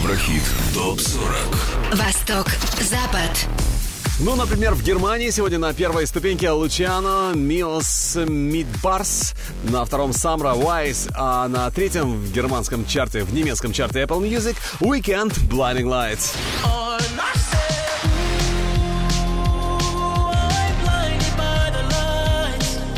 [0.03, 0.43] Еврохит
[0.75, 2.47] ТОП-40 Восток,
[2.81, 3.47] Запад.
[4.19, 11.09] Ну, например, в Германии сегодня на первой ступеньке Лучано, Милс Мидбарс, на втором Самра Вайс,
[11.15, 16.35] а на третьем в германском чарте, в немецком чарте Apple Music Weekend Blinding Lights.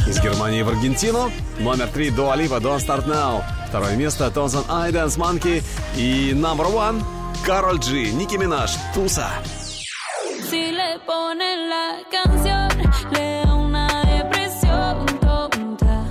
[0.07, 3.43] Из Германии в Аргентину номер три Дуа Липа Don't Start Now.
[3.73, 5.65] Второе место Тонсон Dance Monkey
[5.97, 7.03] и number one
[7.43, 9.31] Кароль Джи, Ники Минаж, Туса.
[10.51, 12.69] Si le ponen la canción,
[13.12, 16.05] le da una depresión tonta.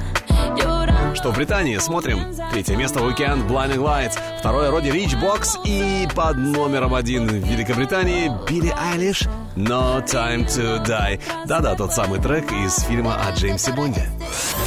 [0.57, 1.15] Llorando.
[1.15, 1.77] Что в Британии?
[1.77, 2.33] Смотрим.
[2.51, 4.17] Третье место Weekend Blinding Lights.
[4.39, 5.59] Второе Роди Рич Бокс.
[5.63, 11.21] И под номером один в Великобритании Билли Айлиш No Time to Die.
[11.45, 14.09] Да-да, тот самый трек из фильма о Джеймсе Бонде.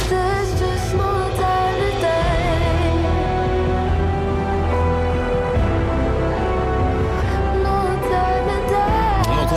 [0.09, 1.14] There's just no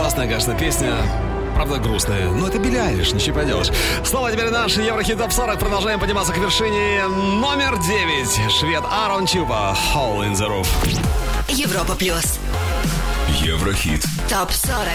[0.09, 0.95] классная, конечно, песня.
[1.53, 2.31] Правда, грустная.
[2.31, 3.67] Но это Билли Айлиш, ничего поделаешь.
[4.03, 5.59] Снова теперь наш Еврохит Топ 40.
[5.59, 7.03] Продолжаем подниматься к вершине.
[7.07, 8.51] Номер 9.
[8.51, 9.77] Швед Арон Чупа.
[9.93, 10.67] Hole in the Roof.
[11.47, 12.39] Европа Плюс.
[13.43, 14.87] Еврохит Топ 40.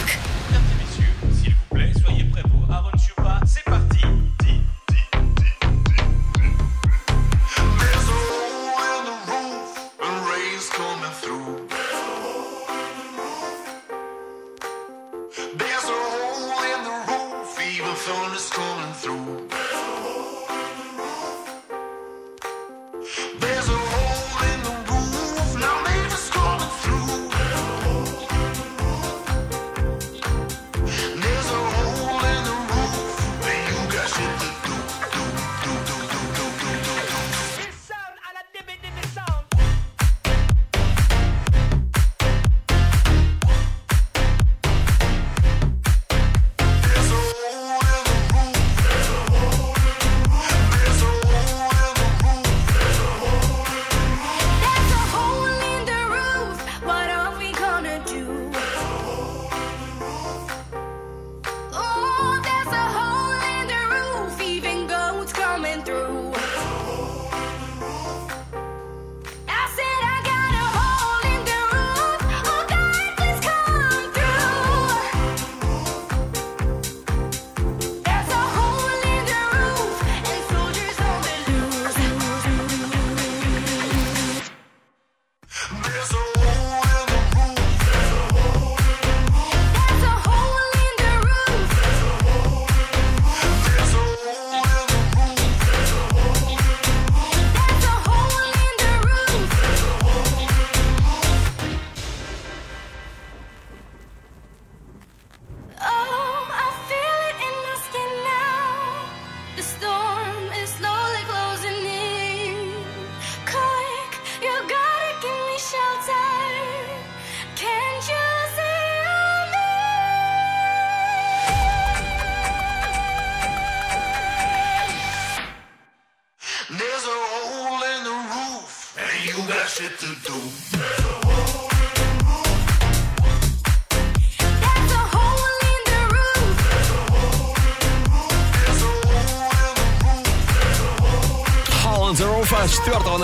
[2.02, 4.23] Soyez prêts pour Aaron Chupa, c'est parti.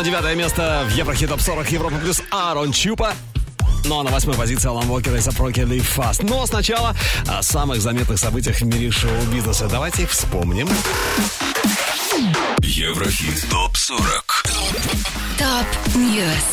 [0.01, 3.13] На девятое место в Еврохит Топ 40 Европа плюс AronChupa.
[3.85, 6.25] Ну а на восьмой позиции Алан Уокер и A$AP Rocky Live Fast.
[6.27, 6.97] Но сначала
[7.29, 9.69] о самых заметных событиях в мире шоу-бизнеса.
[9.71, 10.71] Давайте их вспомним.
[12.63, 13.99] Еврохит ТОП-40
[15.37, 16.47] Top News.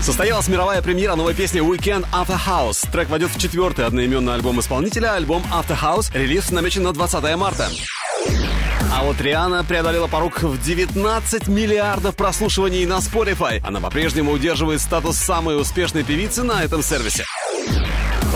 [0.00, 2.90] Состоялась мировая премьера новой песни Weeknd After Hours.
[2.90, 5.12] Трек войдет в четвертый одноименный альбом исполнителя.
[5.12, 6.10] Альбом After Hours.
[6.14, 7.68] Релиз намечен на 20 марта.
[8.98, 13.62] А вот Риана преодолела порог в 19 миллиардов прослушиваний на Spotify.
[13.64, 17.24] Она по-прежнему удерживает статус самой успешной певицы на этом сервисе.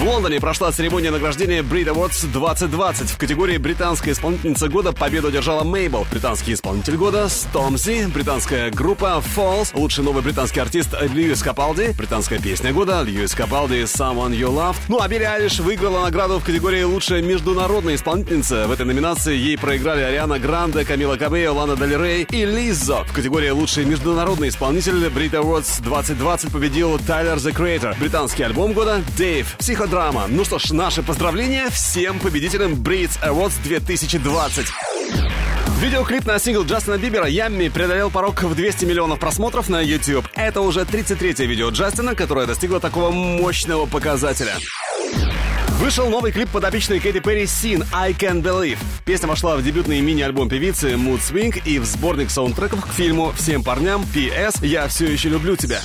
[0.02, 3.10] В Лондоне прошла церемония награждения Brit Awards 2020.
[3.10, 6.04] В категории «Британская исполнительница года» победу одержала Мейбл.
[6.10, 8.08] Британский исполнитель года– Stormzy.
[8.08, 9.68] Британская группа Falls.
[9.74, 11.94] Лучший новый британский артист Льюис Капалди.
[11.96, 14.78] Британская песня года– Льюис Капалди «Someone You Loved».
[14.88, 18.66] Ну а Билли Айлиш выиграла награду в категории «Лучшая международная исполнительница».
[18.66, 23.04] В этой номинации ей проиграли Ариана Гранде, Камила Кабео, Лана Дель Рей и Лиззо.
[23.04, 27.96] В категории «Лучший международный исполнитель» Brit Awards 2020 победил Тайлер The Creator.
[28.00, 29.54] Британский альбом года– Дейв.
[29.92, 30.26] Психодрама.
[30.26, 34.66] Ну что ж, наши поздравления всем победителям Brits Awards 2020.
[35.80, 40.26] Видеоклип на сингл Джастина Бибера «Ямми» преодолел порог в 200 миллионов просмотров на YouTube.
[40.34, 44.54] Это уже 33-е видео Джастина, которое достигло такого мощного показателя.
[45.78, 48.78] Вышел новый клип подопечной Кэти Перри «Sin I Can Believe».
[49.04, 53.62] Песня вошла в дебютный мини-альбом певицы Mood Swing и в сборник саундтреков к фильму «Всем
[53.62, 54.62] парням» P.S.
[54.62, 55.82] «Я все еще люблю тебя».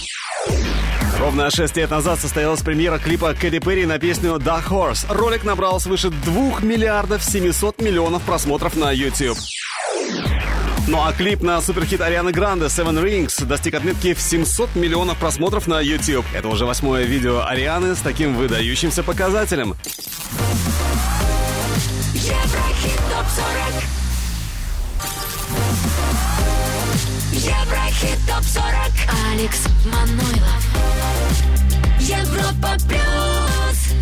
[1.19, 5.06] Ровно 6 лет назад состоялась премьера клипа Кэти Перри на песню «The Horse».
[5.10, 9.38] Ролик набрал свыше 2 миллиардов 700 миллионов просмотров на YouTube.
[10.88, 15.65] Ну а клип на суперхит Арианы Гранде «Seven Rings» достиг отметки в 700 миллионов просмотров
[15.65, 16.26] на YouTube.
[16.34, 19.76] Это уже восьмое видео Арианы с таким выдающимся показателем.
[22.14, 23.84] Еврохит ТОП-40
[27.46, 28.92] Еврохит ТОП-40
[29.32, 30.64] Алекс Манойлов.
[32.00, 33.92] Европа Плюс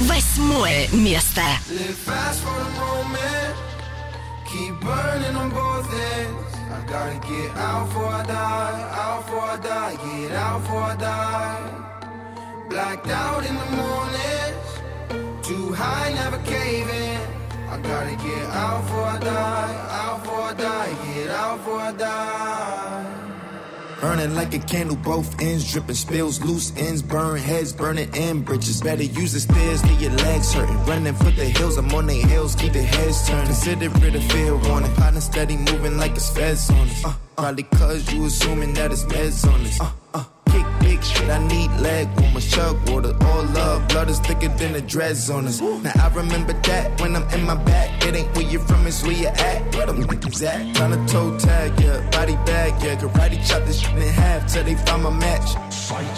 [0.00, 1.40] Восьмое место.
[1.70, 3.56] Live fast for the moment.
[4.46, 6.54] Keep burning on both ends.
[6.70, 8.90] I gotta get out before I die.
[8.92, 9.96] Out before I die.
[9.96, 11.86] Get out before I die.
[12.68, 15.46] Blacked out in the mornings.
[15.46, 17.39] Too high, never caving.
[17.71, 19.87] I gotta get out before I die.
[19.91, 21.13] Out before I die.
[21.13, 23.21] Get out before I die.
[24.01, 28.81] Burning like a candle, both ends dripping, spills, loose ends, burn heads, burning in bridges.
[28.81, 30.83] Better use the stairs, get your legs hurting.
[30.85, 33.45] Running for the hills, I'm on their hills, keep the heads turning.
[33.45, 34.93] Consider it a fair warning.
[34.95, 37.05] Partner steady moving like it's feds on us.
[37.05, 39.79] Uh, probably cause you assuming that it's meds on us.
[39.79, 40.23] Uh, uh,
[41.03, 43.87] shit, I need leg warmers, chug water, all love.
[43.89, 45.61] Blood is thicker than the dreads on us.
[45.61, 48.05] Now I remember that when I'm in my back.
[48.05, 49.75] It ain't where you're from, it's where you at.
[49.75, 50.75] Where them niggas at?
[50.75, 52.95] Tryna toe tag, yeah, body bag, yeah.
[52.95, 55.55] Karate chop this shit in half till they find my match.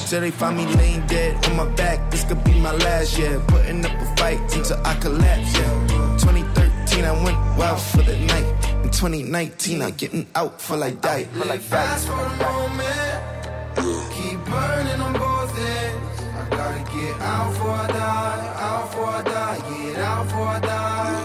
[0.10, 2.12] Till they find me laying dead on my back.
[2.12, 3.42] This could be my last, yeah.
[3.48, 6.18] Putting up a fight until I collapse, yeah.
[6.18, 8.46] 2013, I went wild for the night.
[8.84, 11.24] In 2019, I'm getting out for like die.
[11.26, 14.23] For like Fast for a moment.
[14.54, 16.22] Burning on both ends.
[16.40, 18.46] I gotta get out before I die.
[18.68, 19.60] Out before I die.
[19.70, 21.24] Get out before I die.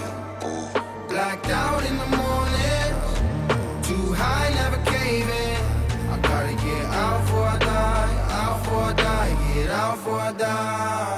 [1.11, 2.91] Blacked out in the morning.
[3.89, 5.63] Too high, never caving.
[6.13, 8.13] I gotta get out before I die.
[8.41, 9.55] Out before I die.
[9.55, 11.18] Get out before I die.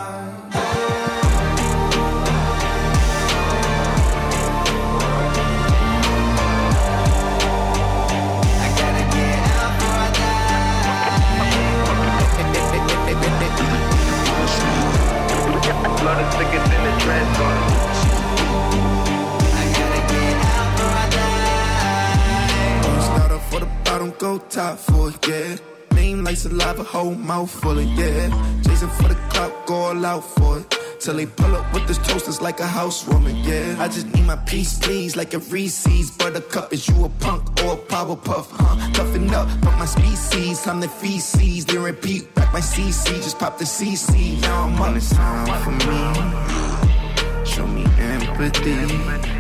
[23.90, 25.56] Off don't go top for it, yeah.
[25.94, 28.28] Name like saliva, whole mouth full of, yeah.
[28.64, 30.76] Chasing for the clock, go all out for it.
[31.00, 33.76] Till they pull up with this toasters like a housewarming, yeah.
[33.78, 36.10] I just need my peace, please, like a Reese's.
[36.10, 38.92] Buttercup, is you a punk or a power puff, huh?
[38.92, 41.64] Toughen up, but my species, I'm the feces.
[41.64, 44.40] Then repeat, back my CC, just pop the CC.
[44.42, 47.44] Now I'm on this time for me.
[47.44, 49.39] Show me empathy.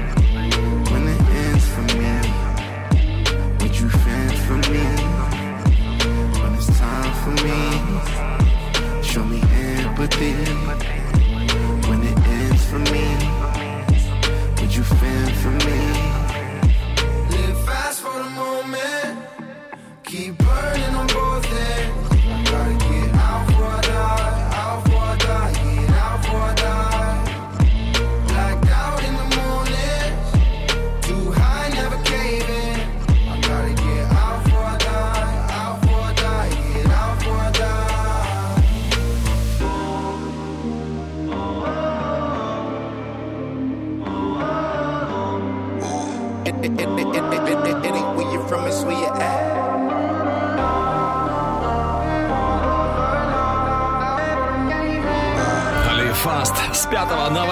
[10.00, 10.32] empathy.
[10.50, 10.89] empathy.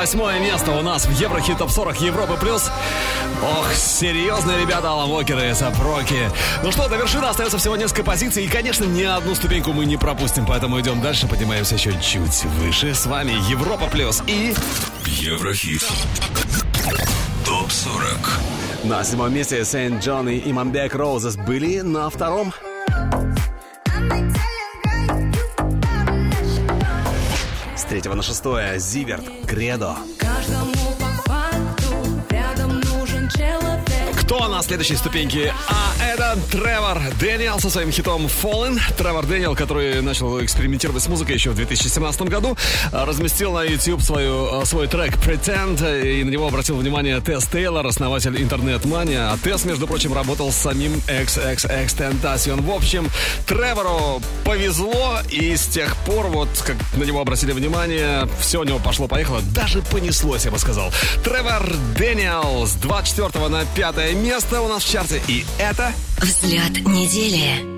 [0.08, 2.70] Восьмое место у нас в Еврохит Топ 40 Европы Плюс.
[3.42, 6.30] Ох, серьезные ребята Алан Уокер и A$AP Rocky.
[6.62, 8.42] Ну что, до вершины остается всего несколько позиций.
[8.46, 10.46] И, конечно, ни одну ступеньку мы не пропустим.
[10.46, 12.94] Поэтому идем дальше, поднимаемся еще чуть выше.
[12.94, 14.54] С вами Европа Плюс и...
[15.04, 15.86] Еврохит.
[17.44, 18.04] Топ 40.
[18.84, 22.54] На седьмом месте SAINt JHN и Иманбек Roses были на втором.
[27.98, 29.96] Третьего на шестое Зиверт Кредо.
[34.20, 35.52] Кто на следующей ступеньке?
[35.68, 38.80] А это Тревор Дэниел со своим хитом Fallen.
[38.96, 42.56] Тревор Дэниел, который начал экспериментировать с музыкой еще в 2017 году,
[42.92, 47.86] разместил на YouTube свою, а, свой трек Pretend, и на него обратил внимание Тесс Тейлор,
[47.86, 49.30] основатель интернет-мания.
[49.30, 52.62] А Тесс, между прочим, работал с самим XXX Tentacion.
[52.62, 53.08] В общем,
[53.46, 58.78] Тревору повезло, и с тех пор, вот, как на него обратили внимание, все у него
[58.78, 60.90] пошло-поехало, даже понеслось, я бы сказал.
[61.22, 65.92] Тревор Дэниел с 24 на 5 место у нас в чарте, и это...
[66.20, 67.77] Взгляд недели.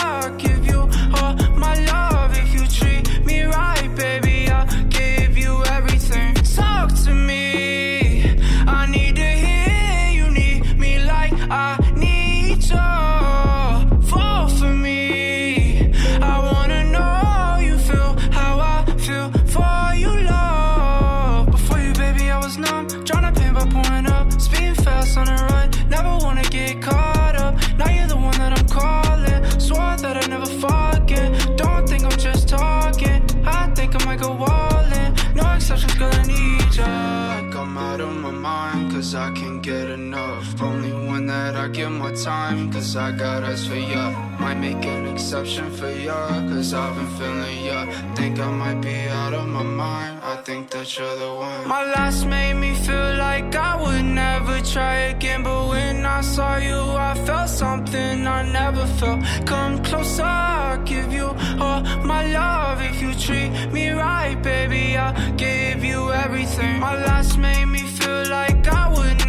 [42.91, 44.11] cause I got eyes for ya.
[44.39, 47.85] Might make an exception for ya, cause I've been feeling ya.
[48.15, 51.67] Think I might be out of my mind, I think that you're the one.
[51.67, 56.57] My last made me feel like I would never try again, but when I saw
[56.57, 59.19] you, I felt something I never felt.
[59.45, 61.27] Come closer, I'll give you
[61.63, 62.81] all my love.
[62.81, 66.79] If you treat me right, baby, I'll give you everything.
[66.79, 69.20] My last made me feel like I would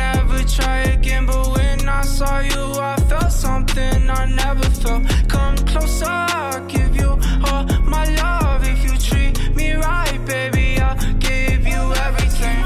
[0.41, 5.03] never try again, but when I saw you, I felt something I never felt.
[5.27, 7.11] Come closer, I'll give you
[7.47, 8.61] all my love.
[8.73, 12.63] If you treat me right, baby, I'll give you everything.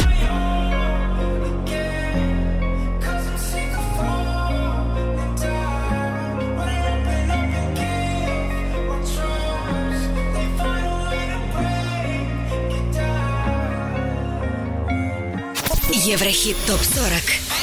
[16.03, 17.54] Еврохит ТОП-40.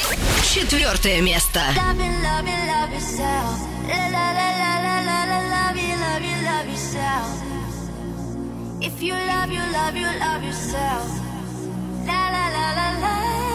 [0.54, 1.58] Четвертое место.
[1.74, 3.58] Love you, love you, love yourself.
[3.88, 7.42] La la la la la la la, love you, love you, love yourself.
[8.80, 11.10] If you love you, love you, love yourself.
[12.06, 13.53] La la la la la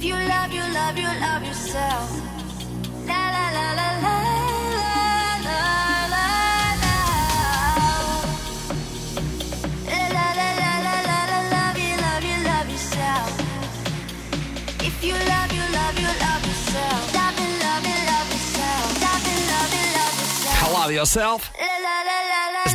[0.00, 2.10] If you love, you love, you love yourself.
[3.06, 4.20] La la la la la.
[15.00, 17.14] Love, you love, you love yourself.
[17.14, 19.00] Love, love, love yourself.
[20.80, 20.90] Yourself.
[20.90, 21.52] Yourself.
[21.60, 22.09] La, la, la.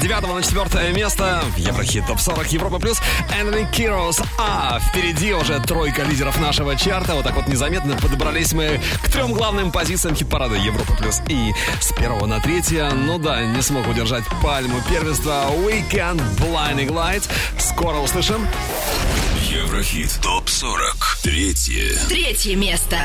[0.06, 3.02] С 9 на 4 место в Еврохит Топ 40 Европа Плюс
[3.34, 4.22] Энни Кирос.
[4.38, 7.16] А впереди уже тройка лидеров нашего чарта.
[7.16, 11.22] Вот так вот незаметно подобрались мы к трем главным позициям хит-парада Европа Плюс.
[11.28, 11.52] И
[11.82, 17.28] с первого на третье, ну да, не смог удержать пальму первенства Weekend Blinding Lights.
[17.58, 18.48] Скоро услышим.
[19.50, 21.18] Еврохит ТОП 40.
[21.24, 21.98] Третье.
[22.08, 23.00] Третье место.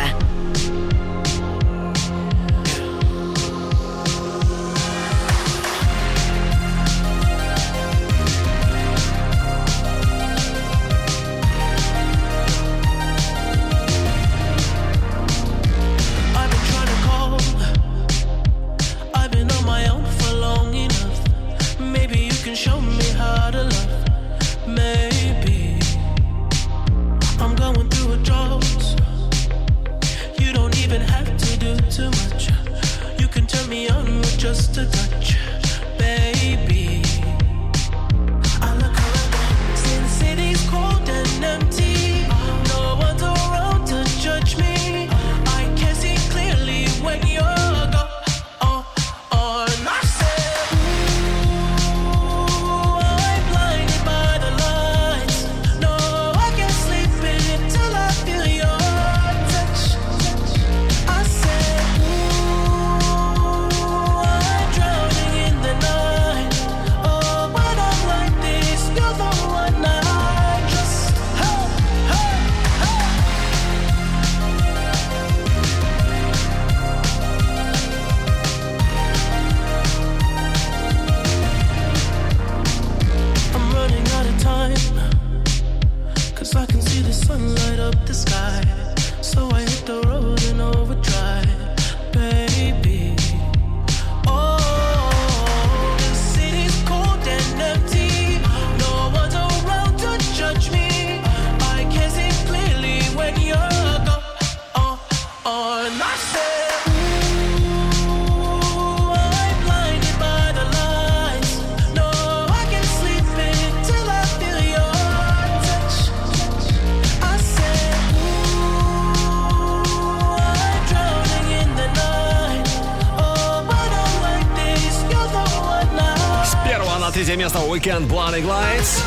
[127.91, 129.03] Weekend Blinding Lights.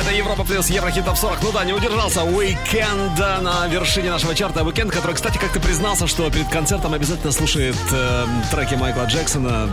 [0.00, 1.42] Это Европа плюс Еврохит Топ 40.
[1.42, 4.60] Ну да, не удержался Weekend на вершине нашего чарта.
[4.60, 9.68] Weekend, который, кстати, как-то признался, что перед концертом обязательно слушает э, треки Майкла Джексона,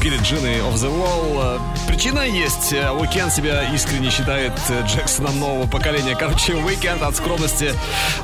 [0.00, 1.58] Билли Джин и Off the Wall.
[1.58, 2.72] Э, Причина есть.
[2.72, 6.14] Э, Weekend себя искренне считает э, Джексоном нового поколения.
[6.14, 7.74] Короче, Weekend от скромности,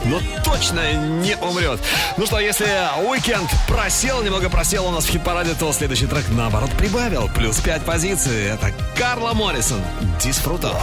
[0.04, 1.80] но точно не умрет.
[2.16, 2.66] Ну что, если
[3.10, 7.28] Weekend просел, немного просел у нас в хит-параде, то следующий трек, наоборот, прибавил.
[7.34, 8.44] Плюс 5 позиций.
[8.44, 8.72] Это
[9.02, 9.82] Карла Моррисон.
[10.22, 10.80] Дисфруто.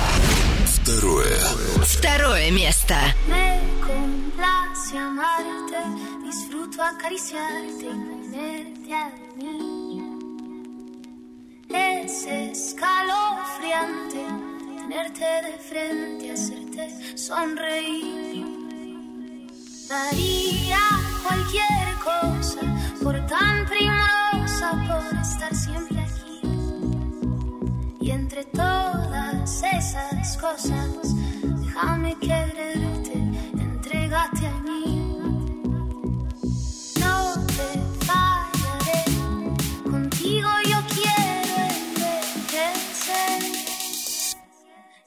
[0.65, 1.39] Второе.
[1.85, 2.95] Второе место.
[6.25, 10.03] Disfruto acariciarte y tenerte a mí.
[11.69, 14.25] Es escalofriante
[14.75, 18.45] tenerte de frente, hacerte sonreír.
[19.87, 20.81] Daría
[21.23, 21.78] cualquier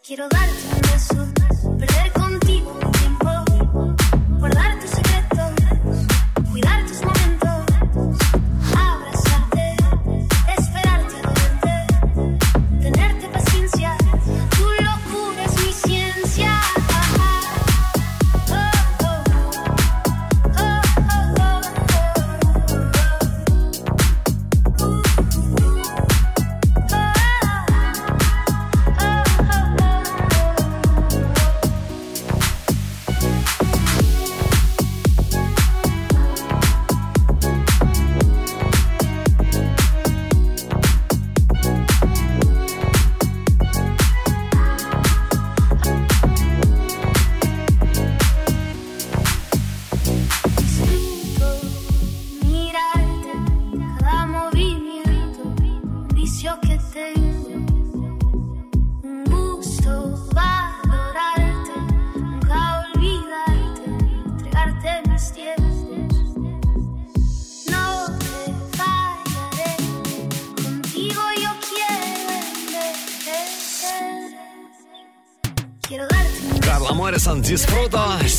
[0.05, 2.81] Quiero darte un beso, perder contigo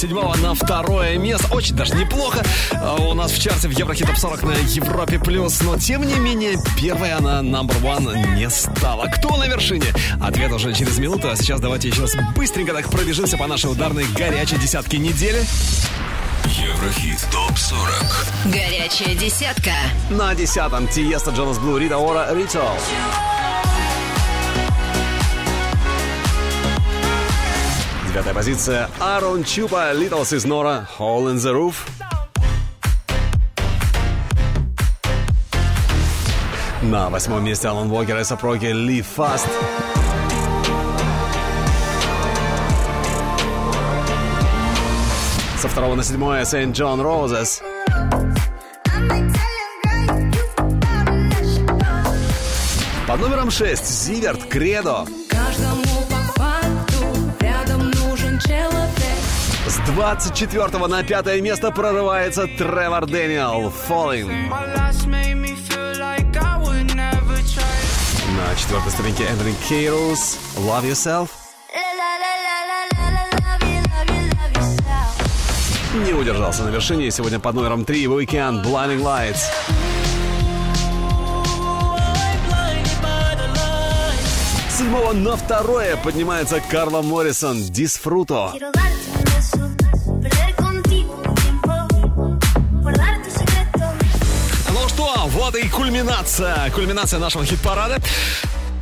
[0.03, 1.47] седьмого на второе место.
[1.53, 2.43] Очень даже неплохо.
[2.73, 5.61] А У нас в чарте в Еврохит Топ 40 на Европе Плюс.
[5.61, 9.05] Но, тем не менее, первая она number one не стала.
[9.05, 9.85] Кто на вершине?
[10.19, 11.29] Ответ уже через минуту.
[11.29, 15.41] А сейчас давайте еще раз быстренько так пробежимся по нашей ударной горячей десятке недели.
[16.47, 19.71] Еврохит ТОП-40 Горячая десятка.
[20.09, 22.75] На десятом Тиеста, Джонас Блу, Рита Ора, Ритуал.
[28.23, 31.75] Девятая позиция Арон Чупа, Little Sis Nora, Hole in the Roof.
[36.83, 39.49] На восьмом месте Алан Уокер и Сапроки Live Fast.
[45.57, 47.61] Со второго на седьмое Saint John Roses.
[53.05, 55.05] Под номером 6 Зиверт Кредо.
[55.27, 55.82] Каждому
[59.85, 64.49] 24 на пятое место прорывается Тревор Дэниел Falling.
[68.37, 71.29] На четвертой ступеньке Эндрю Кейрус Love Yourself.
[76.05, 77.11] Не удержался на вершине.
[77.11, 79.43] Сегодня под номером 3 Weekend Blinding Lights.
[84.69, 88.53] Седьмого на второе поднимается Карла Моррисон Дисфруто.
[88.53, 88.83] Quiero
[95.23, 98.01] Что, вот и кульминация, кульминация нашего хит-парада.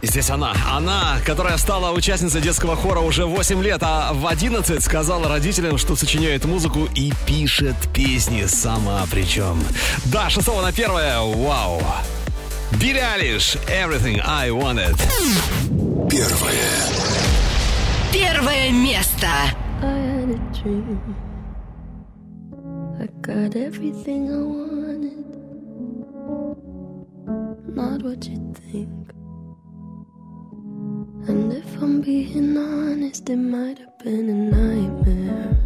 [0.01, 4.83] И Здесь она, она, которая стала участницей детского хора уже 8 лет, а в 11
[4.83, 9.61] сказала родителям, что сочиняет музыку и пишет песни сама причем.
[10.05, 10.89] Да, 6 на 1,
[11.45, 11.83] вау.
[12.71, 14.97] Билли Алиш, Everything I Wanted.
[16.09, 16.71] Первое.
[18.11, 19.27] Первое место.
[19.83, 21.15] I had a dream.
[22.99, 24.80] I got everything I wanted.
[27.73, 29.11] Not what you think.
[31.27, 35.57] And if I'm being honest, it might have been a nightmare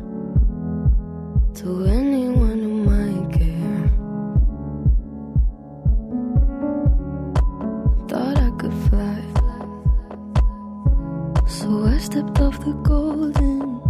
[1.56, 3.90] to anyone who might care.
[8.08, 9.22] Thought I could fly.
[11.48, 13.82] So I stepped off the golden.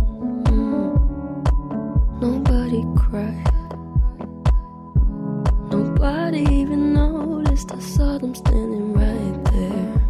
[2.22, 3.52] Nobody cried.
[5.70, 6.95] Nobody even
[7.56, 7.72] noticed.
[7.72, 10.02] I saw them standing right there.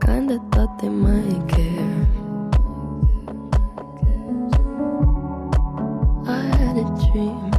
[0.00, 2.06] Kinda thought they might care.
[6.26, 7.50] I had a dream.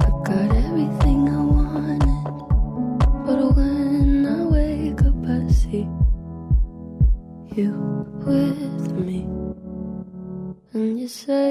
[0.00, 2.02] I got everything I wanted.
[3.26, 5.88] But when I wake up, I see
[7.56, 7.72] you
[8.26, 9.26] with me.
[10.72, 11.50] And you say,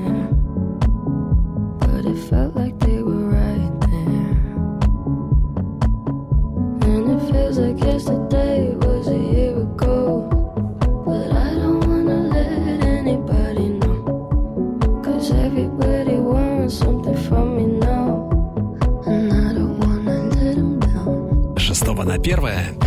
[22.31, 22.80] первое.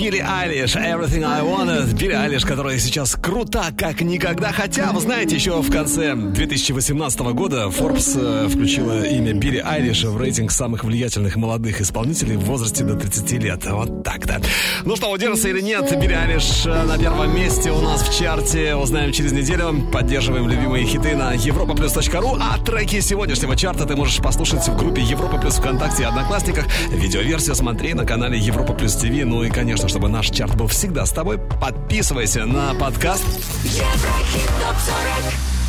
[0.00, 1.92] Билли Айлиш, Everything I Wanted.
[1.92, 4.50] Билли Айлиш, которая сейчас крута, как никогда.
[4.50, 10.18] Хотя, вы знаете, еще в конце 2018 года Forbes э, включила имя Билли Айлиша в
[10.18, 13.66] рейтинг самых влиятельных молодых исполнителей в возрасте до 30 лет.
[13.66, 14.40] Вот так-то.
[14.86, 18.76] Ну что, удержится или нет, Билли Айлиш э, на первом месте у нас в чарте.
[18.76, 19.86] Узнаем через неделю.
[19.92, 22.38] Поддерживаем любимые хиты на europaplus.ru.
[22.40, 26.64] А треки сегодняшнего чарта ты можешь послушать в группе Европа Плюс ВКонтакте и Одноклассниках.
[26.90, 29.10] Видеоверсию смотри на канале Европа Плюс ТВ.
[29.26, 33.22] Ну и, конечно, чтобы наш чарт был всегда с тобой, подписывайся на подкаст.
[33.64, 35.59] Еврохит топ 40